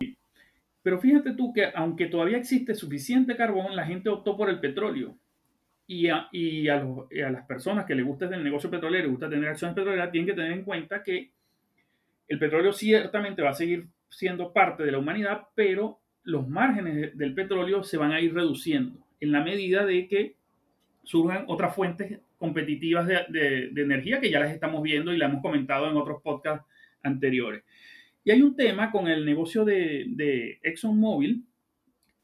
Pero 0.82 1.00
fíjate 1.00 1.34
tú 1.34 1.54
que 1.54 1.72
aunque 1.74 2.08
todavía 2.08 2.38
existe 2.38 2.76
suficiente 2.76 3.36
carbón, 3.36 3.76
la 3.76 3.86
gente 3.86 4.10
optó 4.10 4.38
por 4.38 4.50
el 4.50 4.60
petróleo. 4.60 5.18
Y 5.88 6.10
a, 6.10 6.28
y 6.32 6.68
a, 6.68 6.84
las 7.32 7.46
personas 7.46 7.86
que 7.86 7.96
les 7.96 8.06
gusta 8.06 8.26
el 8.26 8.44
negocio 8.44 8.70
petrolero, 8.70 9.04
les 9.04 9.12
gusta 9.12 9.30
tener 9.30 9.50
acciones 9.50 9.76
petroleras, 9.76 10.12
tienen 10.12 10.28
que 10.28 10.34
tener 10.34 10.52
en 10.52 10.64
cuenta 10.64 11.04
que 11.04 11.32
el 12.28 12.40
petróleo 12.40 12.74
ciertamente 12.74 13.42
va 13.42 13.52
a 13.52 13.56
seguir 13.56 13.88
siendo 14.10 14.54
parte 14.54 14.84
de 14.84 14.92
la 14.92 15.00
humanidad, 15.00 15.48
pero 15.56 16.00
los 16.24 16.48
márgenes 16.48 17.18
del 17.18 17.34
petróleo 17.34 17.84
se 17.84 17.98
van 17.98 18.12
a 18.12 18.22
ir 18.22 18.34
reduciendo 18.34 19.06
en 19.20 19.32
la 19.32 19.44
medida 19.44 19.86
de 19.86 20.08
que 20.08 20.36
surjan 21.04 21.46
otras 21.48 21.76
fuentes 21.76 22.20
competitivas 22.38 23.08
de, 23.08 23.72
energía 23.76 24.20
que 24.20 24.30
ya 24.30 24.40
las 24.40 24.52
estamos 24.52 24.82
viendo 24.82 25.14
y 25.14 25.18
la 25.18 25.28
hemos 25.28 25.42
comentado 25.42 25.90
en 25.90 25.98
otros 25.98 26.22
podcasts 26.22 26.66
anteriores. 27.04 27.64
Y 28.24 28.32
hay 28.32 28.42
un 28.42 28.56
tema 28.56 28.92
con 28.92 29.08
el 29.08 29.24
negocio 29.26 29.64
de, 29.64 30.06
de 30.10 30.60
ExxonMobil 30.64 31.46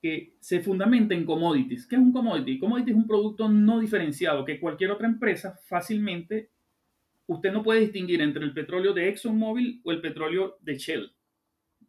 que 0.01 0.33
se 0.39 0.59
fundamenta 0.61 1.13
en 1.13 1.25
commodities. 1.25 1.85
¿Qué 1.85 1.95
es 1.95 2.01
un 2.01 2.11
commodity? 2.11 2.57
Commodity 2.57 2.91
es 2.91 2.97
un 2.97 3.07
producto 3.07 3.47
no 3.47 3.79
diferenciado 3.79 4.43
que 4.43 4.59
cualquier 4.59 4.91
otra 4.91 5.07
empresa 5.07 5.55
fácilmente, 5.67 6.49
usted 7.31 7.51
no 7.51 7.63
puede 7.63 7.81
distinguir 7.81 8.21
entre 8.21 8.43
el 8.43 8.53
petróleo 8.53 8.93
de 8.93 9.07
ExxonMobil 9.09 9.81
o 9.83 9.91
el 9.91 10.01
petróleo 10.01 10.57
de 10.61 10.77
Shell, 10.77 11.13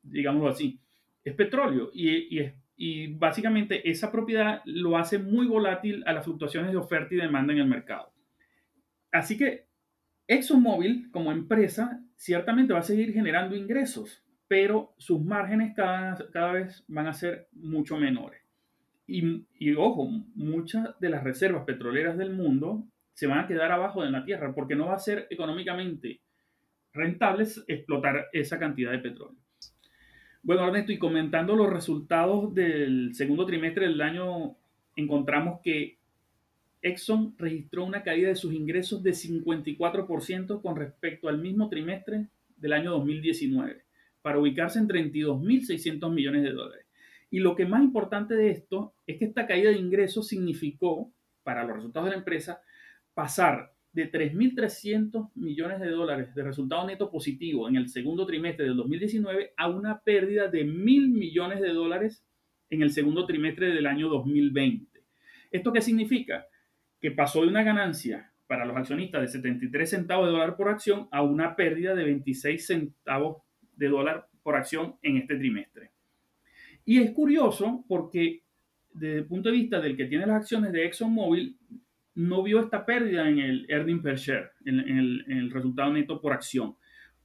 digámoslo 0.02 0.48
así. 0.48 0.81
Es 1.24 1.35
petróleo 1.35 1.90
y, 1.92 2.38
y, 2.38 2.52
y 2.76 3.14
básicamente 3.14 3.88
esa 3.88 4.11
propiedad 4.11 4.62
lo 4.64 4.96
hace 4.96 5.18
muy 5.18 5.46
volátil 5.46 6.02
a 6.07 6.12
las 6.12 6.24
fluctuaciones 6.24 6.70
de 6.70 6.76
oferta 6.76 7.14
y 7.14 7.18
demanda 7.18 7.52
en 7.52 7.59
el 7.59 7.66
mercado. 7.66 8.12
Así 9.11 9.37
que 9.37 9.66
ExxonMobil 10.28 11.11
como 11.11 11.33
empresa 11.33 12.00
ciertamente 12.16 12.72
va 12.72 12.78
a 12.78 12.85
seguir 12.85 13.12
generando 13.12 13.57
ingresos, 13.57 14.24
pero 14.46 14.94
sus 14.98 15.20
márgenes 15.20 15.74
cada, 15.74 16.31
cada 16.31 16.52
vez 16.52 16.85
van 16.87 17.09
a 17.09 17.14
ser 17.14 17.48
mucho 17.52 17.96
menores. 17.96 18.40
Y, 19.09 19.44
y, 19.59 19.74
ojo, 19.74 20.09
muchas 20.35 20.98
de 21.00 21.11
las 21.11 21.24
reservas 21.24 21.64
petroleras 21.64 22.16
del 22.16 22.31
mundo 22.31 22.87
se 23.12 23.27
van 23.27 23.40
a 23.40 23.46
quedar 23.46 23.72
abajo 23.72 24.03
de 24.03 24.11
la 24.11 24.25
tierra 24.25 24.55
porque 24.55 24.75
no 24.75 24.87
va 24.87 24.94
a 24.94 24.98
ser 24.98 25.27
económicamente 25.31 26.20
rentable 26.92 27.46
explotar 27.68 28.29
esa 28.33 28.59
cantidad 28.59 28.90
de 28.90 28.98
petróleo. 28.98 29.38
Bueno, 30.42 30.66
Ernesto, 30.66 30.92
y 30.92 30.98
comentando 30.98 31.55
los 31.55 31.72
resultados 31.72 32.53
del 32.55 33.14
segundo 33.14 33.46
trimestre 33.46 33.87
del 33.87 34.01
año, 34.01 34.57
encontramos 34.96 35.61
que 35.62 35.98
Exxon 36.83 37.35
registró 37.38 37.85
una 37.85 38.03
caída 38.03 38.29
de 38.29 38.35
sus 38.35 38.53
ingresos 38.53 39.03
de 39.05 39.12
54% 39.12 40.61
con 40.61 40.77
respecto 40.77 41.29
al 41.29 41.38
mismo 41.38 41.68
trimestre 41.68 42.27
del 42.57 42.72
año 42.72 42.90
2019, 42.90 43.85
para 44.20 44.38
ubicarse 44.40 44.81
en 44.81 44.88
32.600 44.88 46.12
millones 46.12 46.42
de 46.42 46.53
dólares. 46.53 46.87
Y 47.31 47.38
lo 47.38 47.55
que 47.55 47.64
más 47.64 47.83
importante 47.83 48.35
de 48.35 48.51
esto 48.51 48.94
es 49.07 49.18
que 49.18 49.27
esta 49.27 49.46
caída 49.46 49.70
de 49.70 49.79
ingresos 49.79 50.27
significó, 50.27 51.11
para 51.44 51.64
los 51.64 51.77
resultados 51.77 52.07
de 52.07 52.12
la 52.12 52.18
empresa, 52.18 52.61
pasar 53.14 53.72
de 53.92 54.11
3.300 54.11 55.31
millones 55.35 55.81
de 55.81 55.90
dólares 55.90 56.35
de 56.35 56.42
resultado 56.42 56.87
neto 56.87 57.11
positivo 57.11 57.68
en 57.68 57.77
el 57.77 57.88
segundo 57.88 58.25
trimestre 58.27 58.64
del 58.64 58.77
2019 58.77 59.53
a 59.57 59.68
una 59.68 60.01
pérdida 60.01 60.48
de 60.48 60.64
1.000 60.64 61.09
millones 61.12 61.61
de 61.61 61.68
dólares 61.68 62.25
en 62.70 62.83
el 62.83 62.90
segundo 62.90 63.27
trimestre 63.27 63.75
del 63.75 63.87
año 63.87 64.09
2020. 64.09 65.03
¿Esto 65.51 65.72
qué 65.72 65.83
significa? 65.83 66.46
que 67.03 67.11
pasó 67.11 67.42
de 67.42 67.48
una 67.48 67.64
ganancia 67.64 68.33
para 68.46 68.64
los 68.64 68.77
accionistas 68.77 69.20
de 69.20 69.29
73 69.29 69.90
centavos 69.90 70.27
de 70.27 70.33
dólar 70.33 70.57
por 70.57 70.68
acción 70.68 71.09
a 71.11 71.22
una 71.22 71.57
pérdida 71.57 71.96
de 71.96 72.05
26 72.05 72.64
centavos 72.64 73.42
de 73.77 73.88
dólar 73.88 74.29
por 74.44 74.55
acción 74.55 74.96
en 75.03 75.16
este 75.16 75.37
trimestre. 75.37 75.90
Y 76.85 77.01
es 77.01 77.11
curioso 77.11 77.85
porque 77.88 78.42
desde 78.94 79.18
el 79.18 79.27
punto 79.27 79.48
de 79.48 79.57
vista 79.57 79.81
del 79.81 79.96
que 79.96 80.05
tiene 80.05 80.27
las 80.27 80.37
acciones 80.37 80.72
de 80.72 80.87
ExxonMobil, 80.87 81.59
no 82.14 82.42
vio 82.42 82.61
esta 82.61 82.85
pérdida 82.85 83.29
en 83.29 83.38
el 83.38 83.66
earning 83.68 84.03
per 84.03 84.16
share, 84.16 84.51
en, 84.64 84.81
el, 84.81 85.25
en 85.29 85.38
el 85.38 85.51
resultado 85.51 85.92
neto 85.92 86.20
por 86.20 86.33
acción, 86.33 86.77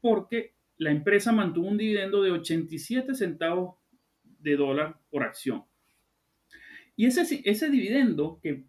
porque 0.01 0.55
la 0.77 0.91
empresa 0.91 1.31
mantuvo 1.31 1.67
un 1.67 1.77
dividendo 1.77 2.21
de 2.21 2.31
87 2.31 3.15
centavos 3.15 3.75
de 4.23 4.55
dólar 4.55 4.99
por 5.09 5.23
acción. 5.23 5.65
Y 6.95 7.05
ese, 7.05 7.41
ese 7.43 7.69
dividendo 7.69 8.39
que 8.41 8.65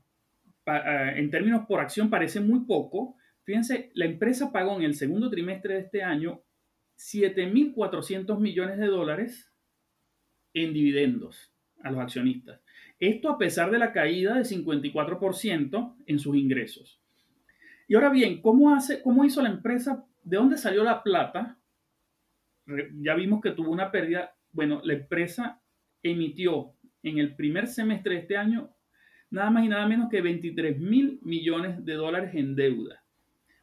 eh, 0.68 1.12
en 1.16 1.30
términos 1.30 1.66
por 1.66 1.80
acción 1.80 2.10
parece 2.10 2.40
muy 2.40 2.60
poco. 2.60 3.16
Fíjense, 3.44 3.90
la 3.94 4.04
empresa 4.04 4.52
pagó 4.52 4.76
en 4.76 4.82
el 4.82 4.94
segundo 4.94 5.30
trimestre 5.30 5.74
de 5.74 5.80
este 5.80 6.02
año 6.02 6.42
7.400 6.98 8.38
millones 8.38 8.78
de 8.78 8.86
dólares 8.86 9.50
en 10.52 10.72
dividendos 10.72 11.54
a 11.82 11.90
los 11.90 12.00
accionistas. 12.00 12.60
Esto 13.00 13.30
a 13.30 13.38
pesar 13.38 13.70
de 13.70 13.78
la 13.78 13.92
caída 13.92 14.34
de 14.34 14.42
54% 14.42 15.96
en 16.06 16.18
sus 16.18 16.36
ingresos. 16.36 17.00
Y 17.86 17.94
ahora 17.94 18.10
bien, 18.10 18.42
¿cómo, 18.42 18.74
hace, 18.74 19.02
¿cómo 19.02 19.24
hizo 19.24 19.40
la 19.40 19.48
empresa? 19.48 20.04
¿De 20.22 20.36
dónde 20.36 20.58
salió 20.58 20.84
la 20.84 21.02
plata? 21.02 21.58
Ya 23.00 23.14
vimos 23.14 23.40
que 23.40 23.52
tuvo 23.52 23.70
una 23.70 23.90
pérdida. 23.90 24.34
Bueno, 24.52 24.80
la 24.84 24.94
empresa 24.94 25.60
emitió 26.02 26.72
en 27.02 27.18
el 27.18 27.34
primer 27.34 27.66
semestre 27.66 28.14
de 28.14 28.20
este 28.20 28.36
año 28.36 28.70
nada 29.30 29.50
más 29.50 29.64
y 29.64 29.68
nada 29.68 29.86
menos 29.86 30.08
que 30.10 30.20
23 30.20 30.78
mil 30.78 31.18
millones 31.22 31.84
de 31.84 31.94
dólares 31.94 32.34
en 32.34 32.54
deuda. 32.54 33.02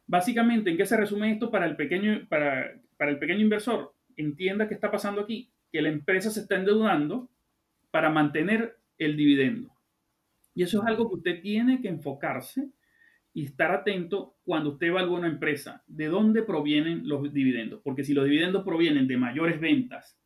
Básicamente, 0.06 0.70
¿en 0.70 0.76
qué 0.76 0.86
se 0.86 0.96
resume 0.96 1.32
esto 1.32 1.50
para 1.50 1.66
el 1.66 1.76
pequeño, 1.76 2.26
para, 2.28 2.74
para 2.96 3.10
el 3.10 3.18
pequeño 3.18 3.40
inversor? 3.40 3.92
Entienda 4.16 4.68
qué 4.68 4.74
está 4.74 4.90
pasando 4.90 5.20
aquí, 5.20 5.50
que 5.72 5.82
la 5.82 5.88
empresa 5.88 6.30
se 6.30 6.40
está 6.40 6.56
endeudando 6.56 7.28
para 7.90 8.10
mantener 8.10 8.78
el 8.98 9.16
dividendo. 9.16 9.72
Y 10.54 10.62
eso 10.62 10.80
es 10.80 10.86
algo 10.86 11.08
que 11.08 11.16
usted 11.16 11.42
tiene 11.42 11.80
que 11.80 11.88
enfocarse 11.88 12.70
y 13.34 13.44
estar 13.44 13.70
atento 13.70 14.36
cuando 14.44 14.70
usted 14.70 14.86
evalúa 14.86 15.18
una 15.18 15.28
empresa. 15.28 15.84
¿De 15.86 16.06
dónde 16.06 16.42
provienen 16.42 17.06
los 17.06 17.32
dividendos? 17.32 17.82
Porque 17.84 18.04
si 18.04 18.14
los 18.14 18.24
dividendos 18.24 18.64
provienen 18.64 19.06
de 19.06 19.18
mayores 19.18 19.60
ventas, 19.60 20.18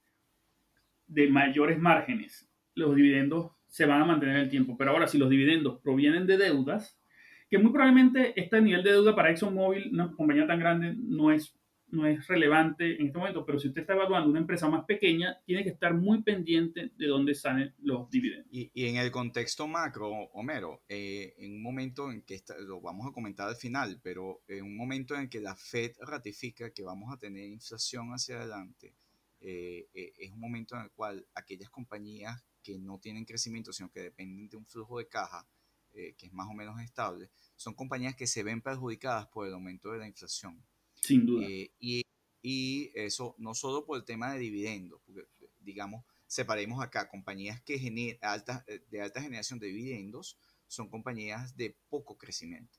de 1.08 1.28
mayores 1.28 1.78
márgenes, 1.80 2.48
los 2.76 2.94
dividendos 2.94 3.50
se 3.66 3.86
van 3.86 4.02
a 4.02 4.04
mantener 4.04 4.36
el 4.36 4.48
tiempo. 4.48 4.76
Pero 4.76 4.92
ahora, 4.92 5.08
si 5.08 5.18
los 5.18 5.28
dividendos 5.28 5.80
provienen 5.80 6.26
de 6.26 6.36
deudas, 6.36 7.00
que 7.48 7.58
muy 7.58 7.72
probablemente 7.72 8.32
este 8.40 8.60
nivel 8.60 8.84
de 8.84 8.92
deuda 8.92 9.16
para 9.16 9.30
ExxonMobil, 9.30 9.90
una 9.92 10.12
compañía 10.12 10.46
tan 10.46 10.60
grande, 10.60 10.94
no 10.96 11.32
es, 11.32 11.52
no 11.92 12.06
es 12.06 12.26
relevante 12.26 12.96
en 13.00 13.06
este 13.06 13.18
momento, 13.18 13.44
pero 13.44 13.58
si 13.58 13.68
usted 13.68 13.82
está 13.82 13.94
evaluando 13.94 14.30
una 14.30 14.40
empresa 14.40 14.68
más 14.68 14.84
pequeña, 14.84 15.40
tiene 15.44 15.62
que 15.64 15.70
estar 15.70 15.94
muy 15.94 16.22
pendiente 16.22 16.90
de 16.96 17.06
dónde 17.06 17.34
salen 17.34 17.74
los 17.82 18.10
dividendos. 18.10 18.48
Y, 18.50 18.70
en 18.74 18.96
el 18.96 19.10
contexto 19.10 19.66
macro, 19.66 20.10
Homero, 20.32 20.82
eh, 20.88 21.34
en 21.38 21.54
un 21.54 21.62
momento 21.62 22.10
en 22.10 22.22
que, 22.22 22.42
lo 22.60 22.80
vamos 22.80 23.06
a 23.08 23.12
comentar 23.12 23.48
al 23.48 23.56
final, 23.56 24.00
pero 24.02 24.42
en 24.48 24.64
un 24.64 24.76
momento 24.76 25.16
en 25.16 25.28
que 25.28 25.40
la 25.40 25.56
Fed 25.56 25.92
ratifica 26.00 26.70
que 26.70 26.82
vamos 26.82 27.12
a 27.12 27.18
tener 27.18 27.44
inflación 27.46 28.10
hacia 28.10 28.36
adelante, 28.36 28.94
eh, 29.40 29.88
eh, 29.94 30.12
es 30.18 30.30
un 30.32 30.40
momento 30.40 30.76
en 30.76 30.82
el 30.82 30.90
cual 30.90 31.26
aquellas 31.34 31.70
compañías 31.70 32.44
que 32.62 32.78
no 32.78 32.98
tienen 32.98 33.24
crecimiento, 33.24 33.72
sino 33.72 33.90
que 33.90 34.00
dependen 34.00 34.48
de 34.48 34.56
un 34.56 34.66
flujo 34.66 34.98
de 34.98 35.08
caja 35.08 35.46
eh, 35.92 36.14
que 36.16 36.26
es 36.26 36.32
más 36.32 36.48
o 36.48 36.54
menos 36.54 36.80
estable, 36.80 37.30
son 37.56 37.74
compañías 37.74 38.14
que 38.14 38.28
se 38.28 38.44
ven 38.44 38.62
perjudicadas 38.62 39.26
por 39.26 39.48
el 39.48 39.54
aumento 39.54 39.90
de 39.90 39.98
la 39.98 40.06
inflación. 40.06 40.62
Sin 41.00 41.26
duda. 41.26 41.46
Eh, 41.46 41.72
y, 41.78 42.04
y, 42.42 42.90
eso 42.94 43.34
no 43.38 43.54
solo 43.54 43.84
por 43.84 43.98
el 43.98 44.04
tema 44.04 44.32
de 44.32 44.38
dividendos, 44.38 45.00
porque 45.04 45.26
digamos, 45.60 46.04
separemos 46.26 46.82
acá, 46.82 47.08
compañías 47.08 47.60
que 47.62 48.18
alta, 48.22 48.64
eh, 48.66 48.80
de 48.90 49.02
alta 49.02 49.20
generación 49.20 49.58
de 49.58 49.68
dividendos 49.68 50.38
son 50.68 50.88
compañías 50.88 51.56
de 51.56 51.76
poco 51.88 52.16
crecimiento. 52.16 52.78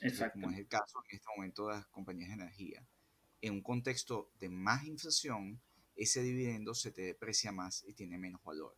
Exacto. 0.00 0.40
Como 0.40 0.50
es 0.50 0.58
el 0.58 0.68
caso 0.68 1.02
en 1.08 1.16
este 1.16 1.28
momento 1.36 1.68
de 1.68 1.74
las 1.74 1.86
compañías 1.88 2.28
de 2.28 2.34
energía. 2.34 2.86
En 3.40 3.54
un 3.54 3.62
contexto 3.62 4.32
de 4.38 4.48
más 4.48 4.84
inflación, 4.84 5.60
ese 5.94 6.22
dividendo 6.22 6.74
se 6.74 6.90
te 6.90 7.02
deprecia 7.02 7.52
más 7.52 7.84
y 7.86 7.94
tiene 7.94 8.18
menos 8.18 8.42
valor. 8.42 8.76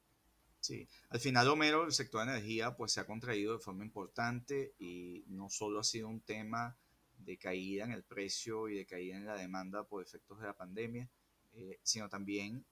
Sí, 0.61 0.87
al 1.09 1.21
final 1.21 1.49
Homero, 1.49 1.87
el 1.87 1.93
sector 1.93 2.27
de 2.27 2.33
energía 2.33 2.77
pues 2.77 2.93
se 2.93 3.01
ha 3.01 3.07
contraído 3.07 3.55
de 3.55 3.61
forma 3.61 3.85
importante 3.85 4.75
y 4.79 5.25
no 5.29 5.49
solo 5.49 5.81
ha 5.81 5.85
sido 5.85 6.09
un 6.09 6.21
tema 6.21 6.77
de 7.25 7.39
caída 7.39 7.85
en 7.85 7.93
el 7.93 8.03
precio 8.03 8.69
y 8.69 8.77
de 8.77 8.87
caída 8.87 9.17
en 9.17 9.27
la 9.27 9.37
demanda 9.37 9.85
por 9.85 10.03
efectos 10.03 10.41
de 10.41 10.47
la 10.47 10.57
pandemia, 10.57 11.09
eh, 11.53 11.81
sino 11.83 12.09
también 12.09 12.65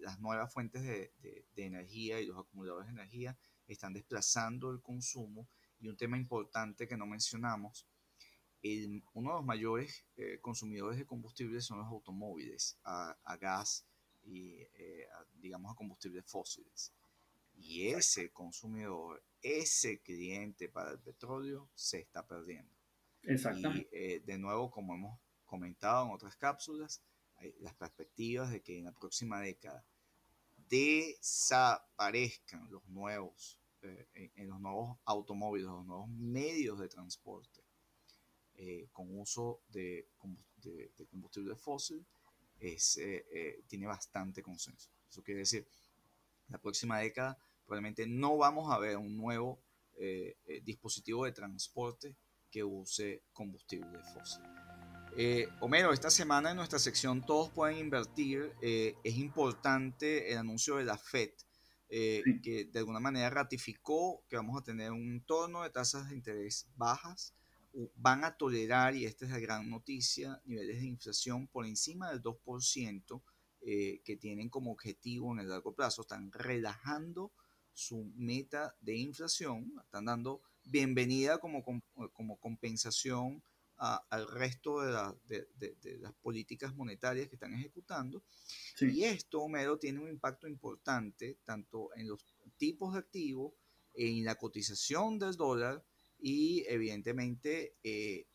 las 0.00 0.18
nuevas 0.18 0.52
fuentes 0.52 0.82
de, 0.82 1.12
de, 1.54 1.64
energía 1.64 2.20
y 2.20 2.26
los 2.26 2.38
acumuladores 2.38 2.86
de 2.86 2.92
energía 2.92 3.36
están 3.66 3.92
desplazando 3.92 4.70
el 4.70 4.80
consumo 4.80 5.48
y 5.78 5.88
un 5.88 5.96
tema 5.96 6.16
importante 6.16 6.88
que 6.88 6.96
no 6.96 7.06
mencionamos 7.06 7.86
uno 9.14 9.30
de 9.30 9.36
los 9.36 9.44
mayores 9.44 10.04
eh, 10.16 10.38
consumidores 10.40 10.98
de 10.98 11.06
combustible 11.06 11.60
son 11.60 11.78
los 11.78 11.88
automóviles 11.88 12.78
a, 12.84 13.36
gas 13.40 13.84
y, 14.22 14.60
eh, 14.74 15.08
digamos, 15.34 15.72
a 15.72 15.74
combustibles 15.74 16.24
fósiles. 16.26 16.92
Y 17.54 17.88
ese 17.88 18.30
consumidor, 18.30 19.22
ese 19.42 20.00
cliente 20.00 20.68
para 20.68 20.92
el 20.92 21.00
petróleo 21.00 21.68
se 21.74 21.98
está 22.00 22.26
perdiendo. 22.26 22.72
Exactamente. 23.24 23.88
Y 23.92 23.96
eh, 23.96 24.20
de 24.20 24.38
nuevo, 24.38 24.70
como 24.70 24.94
hemos 24.94 25.18
comentado 25.44 26.06
en 26.06 26.12
otras 26.12 26.36
cápsulas, 26.36 27.02
las 27.60 27.74
perspectivas 27.74 28.50
de 28.50 28.62
que 28.62 28.78
en 28.78 28.84
la 28.84 28.92
próxima 28.92 29.40
década 29.40 29.84
desaparezcan 30.68 32.70
los 32.70 32.86
nuevos, 32.88 33.58
en, 34.14 34.48
los 34.48 34.60
nuevos 34.60 34.96
automóviles, 35.04 35.66
los 35.66 35.84
nuevos 35.84 36.08
medios 36.08 36.78
de 36.78 36.88
transporte 36.88 37.62
eh, 38.54 38.88
con 38.92 39.08
uso 39.18 39.62
de, 39.68 40.06
combustible 41.10 41.56
fósil 41.56 42.04
es, 42.60 42.96
eh, 42.98 43.26
eh, 43.32 43.62
tiene 43.66 43.86
bastante 43.86 44.42
consenso. 44.42 44.90
Eso 45.10 45.22
quiere 45.22 45.40
decir, 45.40 45.66
la 46.48 46.58
próxima 46.58 47.00
década 47.00 47.36
probablemente 47.66 48.06
no 48.06 48.36
vamos 48.36 48.72
a 48.72 48.78
ver 48.78 48.96
un 48.96 49.16
nuevo 49.16 49.60
dispositivo 50.64 51.26
de 51.26 51.32
transporte 51.32 52.16
que 52.52 52.62
use 52.62 53.24
combustible 53.32 53.98
fósil. 54.14 54.42
Homero, 55.60 55.92
esta 55.92 56.10
semana 56.10 56.52
en 56.52 56.56
nuestra 56.56 56.78
sección 56.78 57.26
Todos 57.26 57.50
pueden 57.50 57.78
invertir, 57.78 58.52
es 58.60 59.16
importante 59.16 60.30
el 60.30 60.38
anuncio 60.38 60.76
de 60.76 60.84
la 60.84 60.96
FED, 60.96 61.32
que 61.88 62.68
de 62.72 62.78
alguna 62.78 63.00
manera 63.00 63.28
ratificó 63.30 64.24
que 64.28 64.36
vamos 64.36 64.60
a 64.60 64.64
tener 64.64 64.92
un 64.92 65.10
entorno 65.10 65.64
de 65.64 65.70
tasas 65.70 66.08
de 66.08 66.14
interés 66.14 66.68
bajas 66.76 67.34
van 67.96 68.24
a 68.24 68.36
tolerar, 68.36 68.94
y 68.94 69.04
esta 69.04 69.24
es 69.24 69.30
la 69.30 69.38
gran 69.38 69.68
noticia, 69.70 70.40
niveles 70.44 70.80
de 70.80 70.86
inflación 70.86 71.46
por 71.48 71.66
encima 71.66 72.10
del 72.10 72.22
2% 72.22 73.22
eh, 73.62 74.00
que 74.04 74.16
tienen 74.16 74.48
como 74.48 74.72
objetivo 74.72 75.32
en 75.32 75.40
el 75.40 75.48
largo 75.48 75.74
plazo. 75.74 76.02
Están 76.02 76.30
relajando 76.32 77.32
su 77.72 78.12
meta 78.16 78.76
de 78.80 78.96
inflación, 78.96 79.72
están 79.82 80.04
dando 80.04 80.42
bienvenida 80.64 81.38
como, 81.38 81.62
como 82.12 82.36
compensación 82.38 83.42
al 83.76 84.28
resto 84.28 84.80
de, 85.26 85.46
de, 85.56 85.98
las 85.98 86.12
políticas 86.14 86.74
monetarias 86.76 87.28
que 87.28 87.34
están 87.34 87.52
ejecutando. 87.54 88.22
Y 88.80 89.02
esto, 89.02 89.40
Homero, 89.40 89.76
tiene 89.76 89.98
un 89.98 90.08
impacto 90.08 90.46
importante 90.46 91.38
tanto 91.42 91.90
en 91.96 92.06
los 92.06 92.24
tipos 92.56 92.92
de 92.92 93.00
activos, 93.00 93.54
en 93.94 94.24
la 94.24 94.36
cotización 94.36 95.18
del 95.18 95.36
dólar, 95.36 95.84
y 96.24 96.64
evidentemente, 96.68 97.74
eh, 97.82 98.26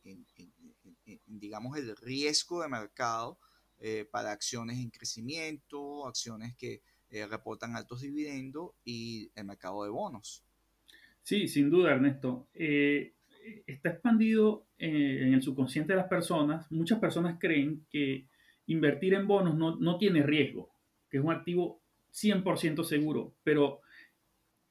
digamos, 1.26 1.78
el 1.78 1.96
riesgo 1.96 2.62
de 2.62 2.68
mercado 2.68 3.40
eh, 3.80 4.06
para 4.12 4.32
acciones 4.32 4.78
en 4.80 4.90
crecimiento, 4.90 6.06
acciones 6.06 6.56
que 6.58 6.82
eh, 7.10 7.26
reportan 7.26 7.76
altos 7.78 8.02
dividendos 8.02 8.72
y 8.84 9.32
el 9.36 9.46
mercado 9.46 9.84
de 9.86 9.90
bonos. 9.90 10.44
Sí, 11.28 11.50
sin 11.50 11.70
duda, 11.70 11.92
Ernesto. 11.92 12.48
está 12.54 13.90
expandido 13.90 14.66
en 14.78 15.34
el 15.34 15.42
subconsciente 15.42 15.92
de 15.92 15.98
las 15.98 16.08
personas. 16.08 16.72
Muchas 16.72 17.00
personas 17.00 17.36
creen 17.38 17.86
que 17.90 18.28
invertir 18.68 19.14
en 19.14 19.28
bonos 19.28 19.58
no, 19.58 19.76
no 19.76 19.98
tiene 19.98 20.24
riesgo, 20.24 20.70
que 21.10 21.18
es 21.18 21.24
un 21.26 21.34
activo 21.34 21.82
100% 22.14 22.82
seguro, 22.86 23.34
pero 23.44 23.82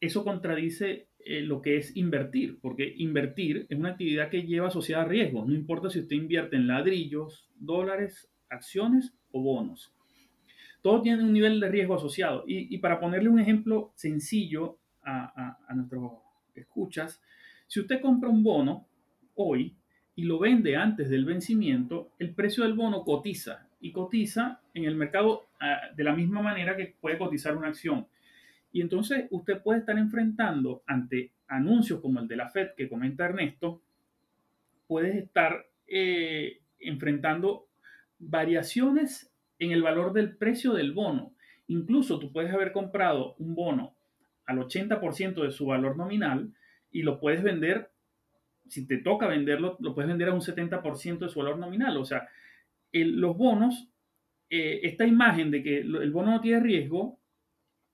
eso 0.00 0.24
contradice 0.24 1.08
eh, 1.18 1.42
lo 1.42 1.60
que 1.60 1.76
es 1.76 1.94
invertir, 1.94 2.58
porque 2.62 2.90
invertir 2.96 3.66
es 3.68 3.78
una 3.78 3.90
actividad 3.90 4.30
que 4.30 4.44
lleva 4.44 4.68
asociada 4.68 5.02
a 5.02 5.08
riesgos, 5.08 5.46
no 5.46 5.54
importa 5.54 5.90
si 5.90 6.00
usted 6.00 6.16
invierte 6.16 6.56
en 6.56 6.68
ladrillos, 6.68 7.50
dólares, 7.56 8.32
acciones 8.48 9.14
o 9.30 9.42
bonos. 9.42 9.92
Todo 10.80 11.02
tiene 11.02 11.22
un 11.22 11.34
nivel 11.34 11.60
de 11.60 11.68
riesgo 11.68 11.96
asociado. 11.96 12.44
Y, 12.46 12.78
para 12.78 12.98
ponerle 12.98 13.28
un 13.28 13.40
ejemplo 13.40 13.92
sencillo 13.94 14.78
a, 15.02 15.58
a, 15.68 15.74
nuestros 15.74 16.25
escuchas, 16.60 17.22
si 17.66 17.80
usted 17.80 18.00
compra 18.00 18.28
un 18.28 18.42
bono 18.42 18.86
hoy 19.34 19.76
y 20.14 20.24
lo 20.24 20.38
vende 20.38 20.76
antes 20.76 21.08
del 21.10 21.24
vencimiento, 21.24 22.12
el 22.18 22.34
precio 22.34 22.64
del 22.64 22.74
bono 22.74 23.02
cotiza 23.04 23.68
y 23.80 23.92
cotiza 23.92 24.60
en 24.74 24.84
el 24.84 24.96
mercado 24.96 25.46
ah, 25.60 25.80
de 25.94 26.04
la 26.04 26.14
misma 26.14 26.42
manera 26.42 26.76
que 26.76 26.94
puede 27.00 27.18
cotizar 27.18 27.56
una 27.56 27.68
acción. 27.68 28.06
Y 28.72 28.80
entonces 28.80 29.26
usted 29.30 29.62
puede 29.62 29.80
estar 29.80 29.98
enfrentando 29.98 30.82
ante 30.86 31.32
anuncios 31.48 32.00
como 32.00 32.20
el 32.20 32.28
de 32.28 32.36
la 32.36 32.50
Fed 32.50 32.70
que 32.76 32.88
comenta 32.88 33.24
Ernesto, 33.24 33.82
puedes 34.86 35.16
estar 35.16 35.66
eh, 35.86 36.60
enfrentando 36.80 37.68
variaciones 38.18 39.32
en 39.58 39.72
el 39.72 39.82
valor 39.82 40.12
del 40.12 40.36
precio 40.36 40.72
del 40.72 40.92
bono. 40.92 41.32
Incluso 41.68 42.18
tú 42.18 42.32
puedes 42.32 42.52
haber 42.52 42.72
comprado 42.72 43.34
un 43.38 43.54
bono 43.54 43.95
al 44.46 44.58
80% 44.58 45.42
de 45.42 45.50
su 45.50 45.66
valor 45.66 45.96
nominal 45.96 46.52
y 46.90 47.02
lo 47.02 47.20
puedes 47.20 47.42
vender, 47.42 47.90
si 48.68 48.86
te 48.86 48.98
toca 48.98 49.26
venderlo, 49.26 49.76
lo 49.80 49.94
puedes 49.94 50.08
vender 50.08 50.28
a 50.28 50.34
un 50.34 50.40
70% 50.40 51.18
de 51.18 51.28
su 51.28 51.38
valor 51.38 51.58
nominal. 51.58 51.96
O 51.96 52.04
sea, 52.04 52.28
los 52.92 53.36
bonos, 53.36 53.88
eh, 54.48 54.80
esta 54.82 55.06
imagen 55.06 55.50
de 55.50 55.62
que 55.62 55.78
el 55.78 56.10
bono 56.12 56.30
no 56.30 56.40
tiene 56.40 56.60
riesgo, 56.60 57.18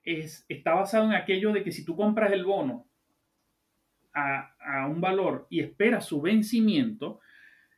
es, 0.05 0.45
está 0.49 0.75
basado 0.75 1.07
en 1.07 1.12
aquello 1.12 1.53
de 1.53 1.62
que 1.62 1.73
si 1.73 1.85
tú 1.85 1.97
compras 1.97 2.33
el 2.33 2.45
bono 2.45 2.88
a, 4.15 4.88
un 4.88 5.01
valor 5.01 5.47
y 5.49 5.61
esperas 5.61 6.07
su 6.07 6.21
vencimiento, 6.21 7.21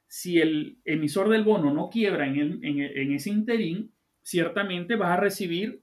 si 0.06 0.40
el 0.40 0.78
emisor 0.84 1.28
del 1.28 1.44
bono 1.44 1.72
no 1.72 1.88
quiebra 1.90 2.26
en, 2.26 3.12
ese 3.12 3.30
interín, 3.30 3.92
ciertamente 4.22 4.96
vas 4.96 5.10
a 5.10 5.20
recibir 5.20 5.82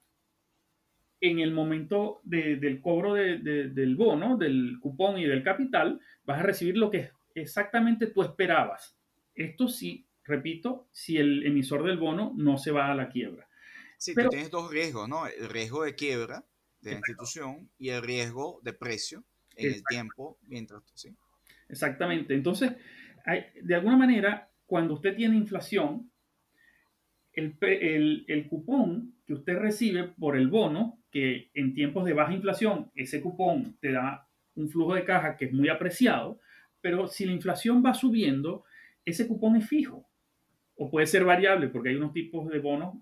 en 1.22 1.40
el 1.40 1.54
momento 1.54 2.20
del 2.24 2.82
cobro 2.82 3.14
del 3.14 3.96
bono, 3.96 4.38
del 4.38 4.78
cupón 4.82 5.20
y 5.20 5.26
del 5.26 5.44
capital, 5.44 6.02
vas 6.26 6.40
a 6.40 6.44
recibir 6.44 6.78
lo 6.78 6.90
que 6.90 7.12
exactamente 7.36 8.08
tú 8.08 8.24
esperabas. 8.24 8.98
Esto 9.34 9.68
sí, 9.68 10.06
repito, 10.26 10.90
si 10.92 11.18
el 11.18 11.46
emisor 11.46 11.84
del 11.84 11.98
bono 11.98 12.34
no 12.36 12.58
se 12.58 12.72
va 12.72 12.92
a 12.92 12.96
la 12.96 13.08
quiebra. 13.08 13.48
Sí, 13.98 14.16
tú 14.16 14.28
tienes 14.30 14.50
dos 14.50 14.72
riesgos, 14.72 15.08
¿no? 15.08 15.28
El 15.28 15.48
riesgo 15.48 15.84
de 15.84 15.96
quiebra 15.96 16.44
de 16.82 16.92
la 16.92 16.98
institución 16.98 17.70
y 17.78 17.90
el 17.90 18.02
riesgo 18.02 18.60
de 18.64 18.74
precio 18.74 19.24
en 19.56 19.74
el 19.74 19.84
tiempo 19.84 20.40
mientras 20.48 20.82
¿sí? 20.96 21.16
Exactamente. 21.70 22.34
Entonces, 22.34 22.72
de 23.62 23.76
alguna 23.76 23.96
manera, 23.96 24.50
cuando 24.66 24.96
usted 24.96 25.16
tiene 25.16 25.38
inflación, 25.38 26.11
el, 27.34 27.58
el, 27.62 28.26
el, 28.28 28.48
cupón 28.48 29.16
que 29.26 29.34
usted 29.34 29.58
recibe 29.58 30.04
por 30.04 30.36
el 30.36 30.48
bono, 30.48 31.00
que 31.12 31.50
en 31.54 31.74
tiempos 31.74 32.06
de 32.06 32.14
baja 32.14 32.34
inflación, 32.34 32.92
ese 32.96 33.22
cupón 33.22 33.78
te 33.80 33.92
da 33.92 34.28
un 34.56 34.70
flujo 34.70 34.96
de 34.96 35.06
caja 35.06 35.38
que 35.38 35.46
es 35.46 35.54
muy 35.54 35.70
apreciado, 35.70 36.40
pero 36.82 37.08
si 37.08 37.26
la 37.26 37.32
inflación 37.32 37.84
va 37.86 37.94
subiendo, 37.94 38.64
ese 39.06 39.28
cupón 39.28 39.56
es 39.56 39.68
fijo 39.68 40.08
o 40.76 40.90
puede 40.90 41.08
ser 41.08 41.24
variable 41.24 41.68
porque 41.68 41.90
hay 41.90 41.96
unos 41.96 42.12
tipos 42.12 42.50
de 42.50 42.60
bonos 42.60 42.96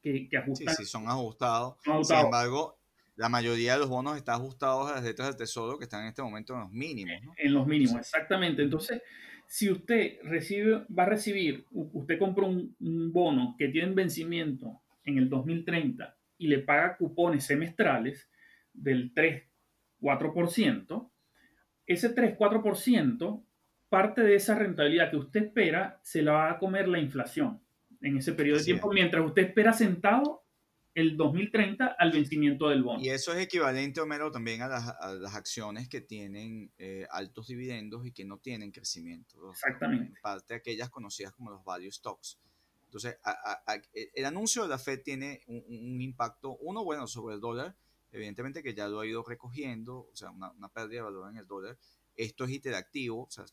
que, 0.00 0.28
ajustan. 0.38 0.74
Sí, 0.76 0.84
sí, 0.84 0.88
son 0.88 1.08
ajustados. 1.08 1.76
Sin 2.02 2.16
embargo, 2.16 2.78
la 3.16 3.28
mayoría 3.28 3.72
de 3.72 3.80
los 3.80 3.88
bonos 3.88 4.16
están 4.16 4.36
ajustados 4.36 4.88
a 4.90 4.94
las 4.96 5.04
letras 5.04 5.28
del 5.28 5.36
tesoro 5.36 5.78
que 5.78 5.84
están 5.84 6.02
en 6.02 6.08
este 6.08 6.22
momento 6.22 6.54
en 6.54 6.60
los 6.60 6.70
mínimos. 6.70 7.34
En 7.36 7.52
los 7.52 7.66
mínimos, 7.66 7.96
exactamente. 7.96 8.62
Entonces, 8.62 9.02
si 9.46 9.70
usted 9.70 10.18
recibe, 10.22 10.84
va 10.96 11.04
a 11.04 11.10
recibir, 11.10 11.64
usted 11.70 12.18
compra 12.18 12.46
un, 12.46 12.74
bono 13.12 13.54
que 13.58 13.68
tiene 13.68 13.92
vencimiento 13.94 14.82
en 15.04 15.18
el 15.18 15.28
2030 15.28 16.16
y 16.38 16.48
le 16.48 16.58
paga 16.58 16.96
cupones 16.96 17.44
semestrales 17.44 18.30
del 18.72 19.14
3-4%, 19.14 21.10
ese 21.86 22.14
3-4%, 22.14 23.44
parte 23.88 24.22
de 24.22 24.34
esa 24.34 24.56
rentabilidad 24.56 25.10
que 25.10 25.16
usted 25.16 25.44
espera, 25.44 26.00
se 26.02 26.22
la 26.22 26.32
va 26.32 26.50
a 26.50 26.58
comer 26.58 26.88
la 26.88 26.98
inflación 26.98 27.60
en 28.00 28.16
ese 28.16 28.32
periodo 28.32 28.58
de 28.58 28.64
tiempo, 28.64 28.92
mientras 28.92 29.24
usted 29.24 29.42
espera 29.42 29.72
sentado 29.72 30.45
el 30.96 31.14
2030 31.14 31.94
al 31.98 32.10
vencimiento 32.10 32.70
del 32.70 32.82
bono. 32.82 33.02
Y 33.02 33.10
eso 33.10 33.30
es 33.34 33.44
equivalente, 33.44 34.00
Homero, 34.00 34.30
también 34.30 34.62
a 34.62 34.66
las, 34.66 34.88
a 34.98 35.12
las 35.12 35.34
acciones 35.34 35.90
que 35.90 36.00
tienen 36.00 36.72
eh, 36.78 37.06
altos 37.10 37.48
dividendos 37.48 38.06
y 38.06 38.12
que 38.12 38.24
no 38.24 38.38
tienen 38.38 38.72
crecimiento. 38.72 39.50
Exactamente. 39.50 40.06
En 40.06 40.22
parte 40.22 40.54
aquellas 40.54 40.88
conocidas 40.88 41.34
como 41.34 41.50
los 41.50 41.62
value 41.62 41.92
stocks. 41.92 42.38
Entonces, 42.86 43.18
el 44.14 44.24
anuncio 44.24 44.62
de 44.62 44.68
la 44.70 44.78
Fed 44.78 45.02
tiene 45.02 45.42
un, 45.48 46.00
impacto, 46.00 46.56
uno, 46.60 46.82
bueno, 46.82 47.06
sobre 47.06 47.34
el 47.34 47.42
dólar, 47.42 47.76
evidentemente 48.10 48.62
que 48.62 48.72
ya 48.72 48.88
lo 48.88 49.00
ha 49.00 49.06
ido 49.06 49.22
recogiendo, 49.22 50.08
o 50.10 50.16
sea, 50.16 50.30
una, 50.30 50.50
una 50.52 50.70
pérdida 50.70 51.00
de 51.00 51.02
valor 51.02 51.30
en 51.30 51.36
el 51.36 51.46
dólar. 51.46 51.76
Esto 52.16 52.44
es 52.44 52.52
interactivo, 52.52 53.24
o 53.24 53.30
sea, 53.30 53.44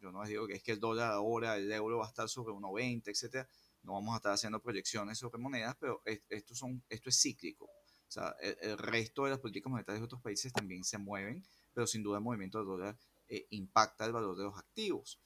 yo 0.00 0.10
no 0.12 0.22
les 0.22 0.30
digo 0.30 0.46
que 0.46 0.54
es 0.54 0.62
que 0.62 0.72
el 0.72 0.80
dólar 0.80 1.12
ahora, 1.12 1.58
el 1.58 1.70
euro 1.70 1.98
va 1.98 2.06
a 2.06 2.08
estar 2.08 2.26
sobre 2.30 2.54
1,20, 2.54 3.02
etcétera 3.08 3.46
no 3.86 3.94
vamos 3.94 4.14
a 4.14 4.16
estar 4.16 4.32
haciendo 4.32 4.60
proyecciones 4.60 5.16
sobre 5.16 5.38
monedas, 5.38 5.76
pero 5.80 6.02
esto, 6.04 6.54
son, 6.54 6.82
esto 6.88 7.08
es 7.08 7.20
cíclico. 7.20 7.64
O 7.64 8.10
sea, 8.10 8.34
el, 8.40 8.76
resto 8.76 9.24
de 9.24 9.30
las 9.30 9.38
políticas 9.38 9.70
monetarias 9.70 10.00
de 10.00 10.04
otros 10.04 10.20
países 10.20 10.52
también 10.52 10.84
se 10.84 10.98
mueven, 10.98 11.44
pero 11.72 11.86
sin 11.86 12.02
duda 12.02 12.18
el 12.18 12.24
movimiento 12.24 12.58
del 12.58 12.66
dólar 12.66 12.98
eh, 13.28 13.46
impacta 13.50 14.04
el 14.04 14.12
valor 14.12 14.36
de 14.36 14.44
los 14.44 14.58
activos. 14.58 15.20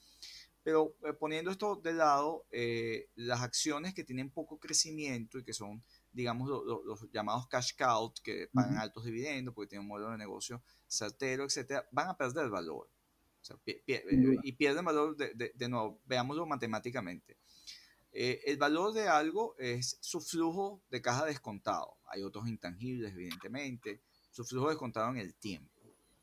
Pero 0.63 0.95
eh, 1.05 1.15
poniendo 1.15 1.51
esto 1.51 1.77
de 1.77 1.95
lado, 1.95 2.45
eh, 2.51 3.09
las 3.15 3.41
acciones 3.41 3.95
que 3.95 4.05
tienen 4.05 4.31
poco 4.31 4.59
crecimiento 4.59 5.39
y 5.39 5.45
que 5.45 5.55
son, 5.55 5.83
digamos, 6.13 6.49
los 6.49 7.11
llamados 7.13 7.47
cash 7.49 7.73
out, 7.81 8.19
que 8.21 8.49
pagan 8.53 8.77
altos 8.77 9.05
dividendos 9.05 9.55
porque 9.55 9.71
tienen 9.71 9.85
un 9.85 9.89
modelo 9.89 10.11
de 10.11 10.19
negocio 10.19 10.63
certero, 10.87 11.45
etcétera, 11.45 11.89
van 11.93 12.09
a 12.09 12.17
perder 12.17 12.51
valor. 12.51 12.91
y 14.43 14.53
pierden 14.53 14.85
valor 14.85 15.17
de, 15.17 15.53
de, 15.55 15.69
nuevo, 15.69 15.99
veámoslo 16.05 16.45
matemáticamente. 16.45 17.39
El 18.13 18.57
valor 18.57 18.93
de 18.93 19.09
algo 19.09 19.55
es 19.59 19.99
su 20.01 20.21
flujo 20.21 20.83
de 20.91 21.01
caja 21.01 21.27
descontado. 21.27 21.97
Hay 22.07 22.23
otros 22.23 22.49
intangibles, 22.49 23.13
evidentemente. 23.13 24.01
Su 24.31 24.45
flujo 24.45 24.69
descontado 24.69 25.11
en 25.11 25.19
el 25.19 25.35
tiempo. 25.35 25.81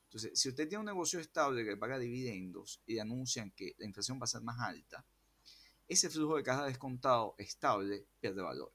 Entonces, 0.07 0.39
si 0.39 0.49
usted 0.49 0.67
tiene 0.67 0.79
un 0.79 0.85
negocio 0.85 1.19
estable 1.19 1.65
que 1.65 1.75
paga 1.75 1.99
dividendos 1.99 2.81
y 2.85 2.99
anuncian 2.99 3.51
que 3.51 3.75
la 3.77 3.85
inflación 3.85 4.19
va 4.19 4.23
a 4.23 4.27
ser 4.27 4.41
más 4.41 4.59
alta, 4.59 5.05
ese 5.87 6.09
flujo 6.09 6.37
de 6.37 6.43
caja 6.43 6.65
descontado 6.65 7.35
estable 7.37 8.05
pierde 8.19 8.41
valor. 8.41 8.71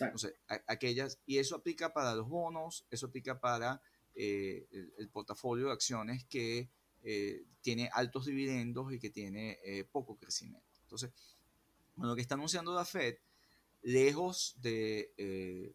Entonces, 0.00 0.34
aquellas, 0.66 1.18
y 1.26 1.38
eso 1.38 1.56
aplica 1.56 1.92
para 1.92 2.14
los 2.14 2.28
bonos, 2.28 2.86
eso 2.90 3.06
aplica 3.06 3.38
para 3.38 3.82
eh, 4.14 4.66
el, 4.96 5.08
portafolio 5.10 5.66
de 5.66 5.72
acciones 5.72 6.24
que 6.24 6.70
eh, 7.02 7.44
tiene 7.60 7.90
altos 7.92 8.26
dividendos 8.26 8.92
y 8.92 8.98
que 8.98 9.10
tiene 9.10 9.58
eh, 9.64 9.84
poco 9.84 10.16
crecimiento. 10.16 10.80
Entonces, 10.82 11.10
lo 12.06 12.14
que 12.14 12.22
está 12.22 12.34
anunciando 12.34 12.74
la 12.74 12.84
Fed, 12.84 13.16
lejos 13.82 14.54
de 14.60 15.74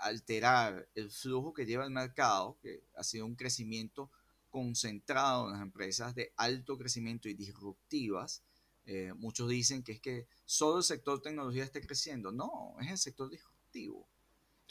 alterar 0.00 0.88
el 0.94 1.10
flujo 1.10 1.52
que 1.52 1.66
lleva 1.66 1.84
el 1.84 1.90
mercado, 1.90 2.56
que 2.60 2.84
ha 2.96 3.02
sido 3.02 3.26
un 3.26 3.34
crecimiento 3.34 4.10
concentrado 4.50 5.46
en 5.46 5.52
las 5.52 5.62
empresas 5.62 6.14
de 6.14 6.32
alto 6.36 6.78
crecimiento 6.78 7.28
y 7.28 7.34
disruptivas. 7.34 8.42
Eh, 8.86 9.12
muchos 9.14 9.48
dicen 9.48 9.82
que 9.82 9.92
es 9.92 10.00
que 10.00 10.26
solo 10.44 10.78
el 10.78 10.84
sector 10.84 11.20
tecnología 11.20 11.64
esté 11.64 11.80
creciendo. 11.80 12.32
No, 12.32 12.74
es 12.80 12.90
el 12.90 12.98
sector 12.98 13.28
disruptivo. 13.28 14.08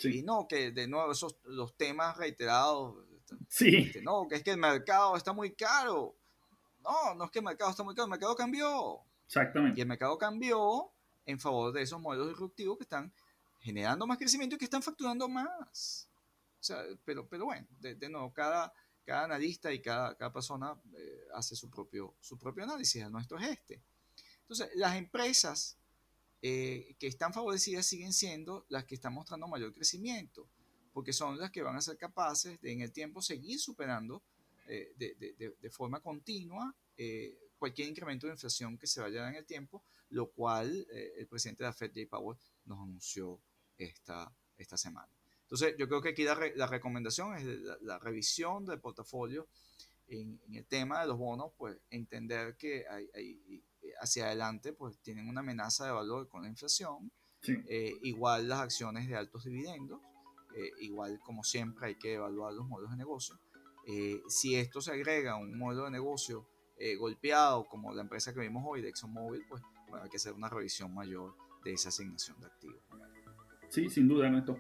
Y 0.04 0.22
no, 0.22 0.48
que 0.48 0.72
de 0.72 0.88
nuevo 0.88 1.12
esos 1.12 1.38
los 1.44 1.76
temas 1.76 2.18
reiterados. 2.18 3.04
Sí. 3.50 3.76
Este, 3.76 4.02
no, 4.02 4.28
que 4.28 4.36
es 4.36 4.44
que 4.44 4.52
el 4.52 4.58
mercado 4.58 5.16
está 5.16 5.34
muy 5.34 5.54
caro. 5.54 6.16
No, 6.82 7.16
no 7.16 7.26
es 7.26 7.32
que 7.32 7.40
el 7.40 7.46
mercado 7.46 7.72
está 7.72 7.84
muy 7.84 7.96
caro, 7.96 8.06
el 8.06 8.12
mercado 8.12 8.36
cambió. 8.36 9.02
Exactamente. 9.28 9.80
Y 9.80 9.82
el 9.82 9.88
mercado 9.88 10.18
cambió 10.18 10.92
en 11.26 11.40
favor 11.40 11.74
de 11.74 11.82
esos 11.82 12.02
modelos 12.02 12.30
disruptivos 12.30 12.78
que 12.78 12.84
están 12.84 13.14
generando 13.60 14.08
más 14.08 14.18
crecimiento 14.18 14.56
y 14.56 14.58
que 14.58 14.66
están 14.66 14.82
facturando 14.82 15.28
más. 15.28 16.10
O 16.60 16.64
sea, 16.64 16.84
pero, 17.06 17.28
pero 17.28 17.46
bueno, 17.46 17.68
de, 17.80 18.10
nuevo, 18.10 18.34
cada, 18.34 18.74
cada 19.06 19.26
analista 19.26 19.72
y 19.72 19.82
cada, 19.82 20.16
cada 20.16 20.32
persona 20.32 20.76
eh, 20.98 21.28
hace 21.34 21.56
su 21.56 21.70
propio, 21.70 22.16
su 22.20 22.38
propio 22.38 22.64
análisis. 22.64 23.04
El 23.04 23.12
nuestro 23.12 23.38
es 23.38 23.50
este. 23.50 23.82
Entonces, 24.42 24.70
las 24.76 24.96
empresas 24.96 25.78
eh, 26.42 26.96
que 26.98 27.08
están 27.08 27.34
favorecidas 27.34 27.86
siguen 27.86 28.14
siendo 28.14 28.66
las 28.70 28.86
que 28.86 28.96
están 28.96 29.14
mostrando 29.14 29.48
mayor 29.48 29.74
crecimiento, 29.74 30.48
porque 30.94 31.12
son 31.12 31.38
las 31.38 31.52
que 31.52 31.62
van 31.62 31.76
a 31.76 31.82
ser 31.82 31.98
capaces 31.98 32.60
de 32.62 32.72
en 32.72 32.82
el 32.82 32.94
tiempo 32.94 33.22
seguir 33.22 33.60
superando 33.60 34.24
eh, 34.68 34.94
de, 34.98 35.16
de, 35.16 35.56
de, 35.60 35.70
forma 35.70 36.00
continua 36.02 36.76
cualquier 37.58 37.88
incremento 37.90 38.28
de 38.28 38.34
inflación 38.34 38.78
que 38.78 38.88
se 38.88 39.02
vaya 39.02 39.20
a 39.20 39.24
dar 39.24 39.34
en 39.34 39.40
el 39.40 39.46
tiempo, 39.46 39.84
lo 40.10 40.32
cual 40.32 40.88
el 40.92 41.28
presidente 41.28 41.64
de 41.64 41.70
la 41.70 41.74
Fed, 41.74 41.92
Jay 41.94 42.06
Powell, 42.06 42.38
nos 42.66 42.80
anunció 42.80 43.40
esta, 43.78 44.32
esta 44.58 44.78
semana. 44.78 45.10
Entonces, 45.44 45.76
yo 45.78 45.88
creo 45.88 46.02
que 46.02 46.10
aquí 46.10 46.24
la, 46.24 46.68
recomendación 46.68 47.36
es 47.36 47.46
la, 47.82 48.00
revisión 48.00 48.66
del 48.66 48.80
portafolio 48.80 49.48
en, 50.08 50.40
el 50.52 50.66
tema 50.66 51.02
de 51.02 51.08
los 51.08 51.18
bonos, 51.18 51.54
pues 51.58 51.78
entender 51.90 52.58
que 52.58 52.86
hay, 52.90 53.64
hacia 54.02 54.26
adelante 54.26 54.74
pues 54.74 54.98
tienen 55.00 55.28
una 55.30 55.42
amenaza 55.42 55.86
de 55.86 55.92
valor 55.92 56.28
con 56.28 56.44
la 56.44 56.50
inflación, 56.50 57.12
eh, 57.48 57.94
igual 58.02 58.50
las 58.50 58.60
acciones 58.60 59.08
de 59.08 59.16
altos 59.16 59.46
dividendos, 59.46 60.02
eh, 60.56 60.72
igual 60.82 61.20
como 61.20 61.44
siempre 61.44 61.88
hay 61.88 61.96
que 61.96 62.16
evaluar 62.16 62.54
los 62.54 62.68
modelos 62.68 62.92
de 62.92 62.98
negocio. 62.98 63.40
Eh, 63.88 64.22
si 64.28 64.56
esto 64.56 64.82
se 64.82 64.92
agrega 64.92 65.34
a 65.34 65.38
un 65.38 65.58
modelo 65.58 65.86
de 65.86 65.92
negocio 65.92 66.46
golpeado 66.98 67.68
como 67.68 67.94
la 67.94 68.02
empresa 68.02 68.34
que 68.34 68.40
vimos 68.40 68.64
hoy 68.66 68.82
de 68.82 68.90
ExxonMobil, 68.90 69.46
pues 69.48 69.62
bueno, 69.90 70.04
hay 70.04 70.10
que 70.10 70.18
hacer 70.18 70.34
una 70.34 70.50
revisión 70.50 70.94
mayor 70.94 71.36
de 71.64 71.74
esa 71.74 71.90
asignación 71.90 72.40
de 72.40 72.48
activos. 72.48 72.82
Sí, 73.70 73.90
sin 73.90 74.08
duda, 74.08 74.28
Ernesto. 74.28 74.60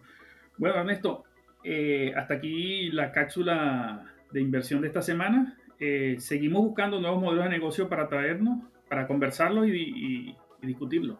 Bueno, 0.57 0.75
Ernesto, 0.75 1.23
eh, 1.63 2.13
hasta 2.15 2.35
aquí 2.35 2.91
la 2.91 3.11
cápsula 3.11 4.13
de 4.31 4.41
inversión 4.41 4.81
de 4.81 4.87
esta 4.87 5.01
semana. 5.01 5.57
Eh, 5.79 6.17
seguimos 6.19 6.63
buscando 6.63 6.99
nuevos 6.99 7.21
modelos 7.21 7.45
de 7.45 7.51
negocio 7.51 7.87
para 7.87 8.07
traernos, 8.07 8.63
para 8.89 9.07
conversarlos 9.07 9.67
y, 9.67 10.35
y 10.61 10.67
discutirlos. 10.67 11.19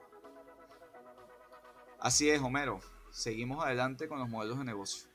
Así 1.99 2.29
es, 2.29 2.41
Homero. 2.41 2.79
Seguimos 3.11 3.63
adelante 3.63 4.07
con 4.07 4.19
los 4.19 4.29
modelos 4.29 4.59
de 4.59 4.65
negocio. 4.65 5.09